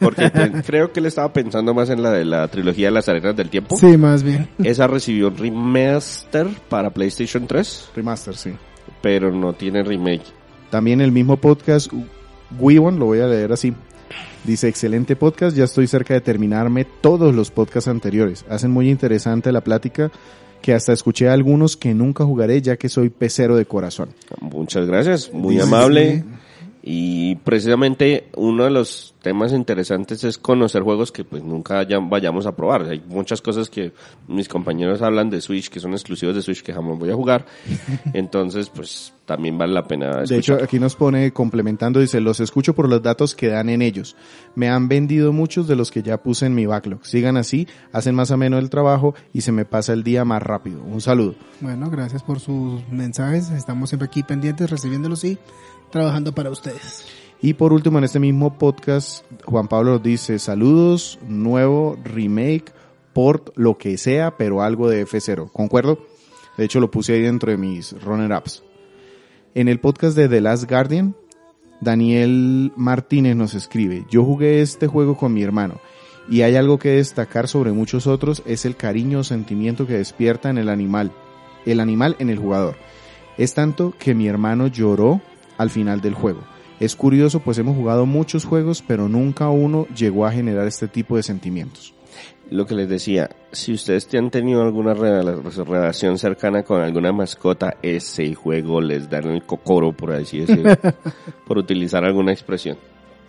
[0.00, 0.30] Porque
[0.66, 3.48] creo que él estaba pensando más en la de la trilogía de las arenas del
[3.48, 3.76] tiempo.
[3.76, 4.48] Sí, más bien.
[4.62, 8.50] Esa recibió un remaster para PlayStation 3, Remaster, sí.
[9.00, 10.24] pero no tiene remake.
[10.70, 11.90] También el mismo podcast,
[12.58, 13.72] Wiwon, lo voy a leer así.
[14.44, 18.44] Dice, excelente podcast, ya estoy cerca de terminarme todos los podcasts anteriores.
[18.50, 20.12] Hacen muy interesante la plática
[20.60, 24.10] que hasta escuché a algunos que nunca jugaré ya que soy pecero de corazón.
[24.40, 26.24] Muchas gracias, muy Dice, amable.
[26.86, 32.44] Y precisamente uno de los temas interesantes es conocer juegos que pues nunca ya vayamos
[32.44, 32.82] a probar.
[32.82, 33.94] Hay muchas cosas que
[34.28, 37.46] mis compañeros hablan de Switch que son exclusivos de Switch que jamás voy a jugar.
[38.12, 40.62] Entonces pues también vale la pena De hecho, escuchar.
[40.64, 44.14] aquí nos pone complementando, dice, los escucho por los datos que dan en ellos.
[44.54, 47.06] Me han vendido muchos de los que ya puse en mi backlog.
[47.06, 50.82] Sigan así, hacen más ameno el trabajo y se me pasa el día más rápido.
[50.82, 51.34] Un saludo.
[51.62, 53.50] Bueno, gracias por sus mensajes.
[53.52, 55.38] Estamos siempre aquí pendientes, recibiéndolos y
[55.94, 57.06] trabajando para ustedes.
[57.40, 62.72] Y por último, en este mismo podcast, Juan Pablo nos dice, saludos, nuevo remake,
[63.12, 65.52] port, lo que sea, pero algo de F0.
[65.52, 66.04] ¿Concuerdo?
[66.58, 68.64] De hecho, lo puse ahí dentro de mis runner-ups.
[69.54, 71.14] En el podcast de The Last Guardian,
[71.80, 75.80] Daniel Martínez nos escribe, yo jugué este juego con mi hermano
[76.28, 80.50] y hay algo que destacar sobre muchos otros, es el cariño o sentimiento que despierta
[80.50, 81.12] en el animal,
[81.66, 82.74] el animal en el jugador.
[83.38, 85.20] Es tanto que mi hermano lloró
[85.58, 86.40] al final del juego.
[86.80, 91.16] Es curioso, pues hemos jugado muchos juegos, pero nunca uno llegó a generar este tipo
[91.16, 91.94] de sentimientos.
[92.50, 97.10] Lo que les decía, si ustedes te han tenido alguna rela- relación cercana con alguna
[97.12, 100.74] mascota, ese juego les dan el cocoro, por así decirlo,
[101.46, 102.76] por utilizar alguna expresión.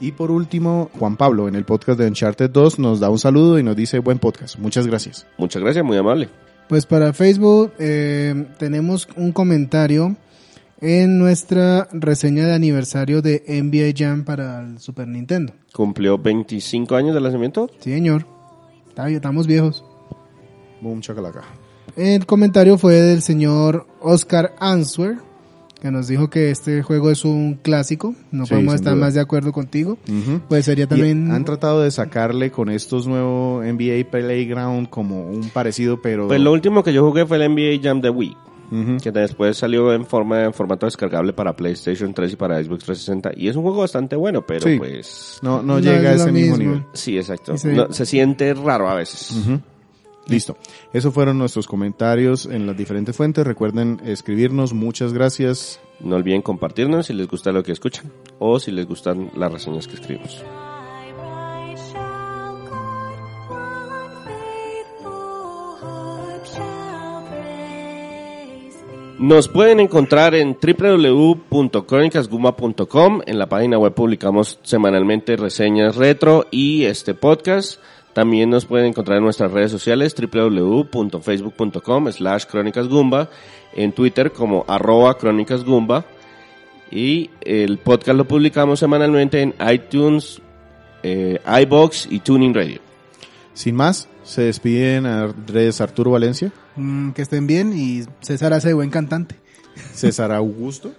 [0.02, 3.58] Y por último, Juan Pablo, en el podcast de Uncharted 2, nos da un saludo
[3.58, 4.58] y nos dice buen podcast.
[4.60, 5.26] Muchas gracias.
[5.38, 6.28] Muchas gracias, muy amable.
[6.68, 10.18] Pues para Facebook eh, tenemos un comentario
[10.82, 15.54] en nuestra reseña de aniversario de NBA Jam para el Super Nintendo.
[15.74, 17.70] Cumplió 25 años de lanzamiento.
[17.80, 18.26] Sí, señor.
[19.08, 19.84] Estamos viejos.
[20.82, 21.42] Boom, chacalaca.
[21.96, 25.18] El comentario fue del señor Oscar Answer,
[25.82, 28.16] que nos dijo que este juego es un clásico.
[28.32, 29.06] No Sí, podemos estar duda.
[29.06, 29.98] más de acuerdo contigo.
[30.50, 31.32] Pues sería Y también...
[31.32, 36.28] han tratado de sacarle con estos nuevos NBA Playground como un parecido, pero...
[36.28, 38.36] Pues lo último que yo jugué fue el NBA Jam de Wii,
[38.72, 38.98] Ujú.
[39.02, 43.32] que después salió en forma en formato descargable para PlayStation 3 y para Xbox 360
[43.36, 44.78] y es un juego bastante bueno, pero Sí.
[44.78, 46.84] pues No, no, No llega a es lo ese mismo nivel.
[46.94, 47.58] sí, exacto.
[47.58, 47.70] Sí.
[47.70, 49.32] No, se siente raro a veces.
[49.32, 49.60] Ujú.
[50.28, 50.58] Listo.
[50.92, 53.46] Esos fueron nuestros comentarios en las diferentes fuentes.
[53.46, 54.74] Recuerden escribirnos.
[54.74, 55.80] Muchas gracias.
[56.00, 59.88] No olviden compartirnos si les gusta lo que escuchan o si les gustan las reseñas
[59.88, 60.44] que escribimos.
[69.18, 73.22] Nos pueden encontrar en www.cronicasguma.com.
[73.26, 77.80] En la página web publicamos semanalmente reseñas retro y este podcast.
[78.14, 83.30] También nos pueden encontrar en nuestras redes sociales www.facebook.com slash crónicasgumba,
[83.74, 86.06] en Twitter como arroba crónicasgumba
[86.92, 90.42] y el podcast lo publicamos semanalmente en iTunes,
[91.04, 92.85] eh, iBox y Tuning Radio.
[93.56, 98.90] Sin más, se despiden Andrés Arturo Valencia, Mm, que estén bien y César hace buen
[98.90, 99.36] cantante.
[99.94, 100.92] César Augusto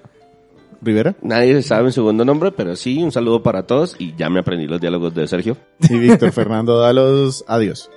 [0.83, 4.41] Rivera Nadie sabe un segundo nombre, pero sí, un saludo para todos y ya me
[4.41, 5.57] aprendí los diálogos de Sergio.
[5.81, 7.45] y Víctor Fernando Dalos.
[7.47, 7.91] Adiós.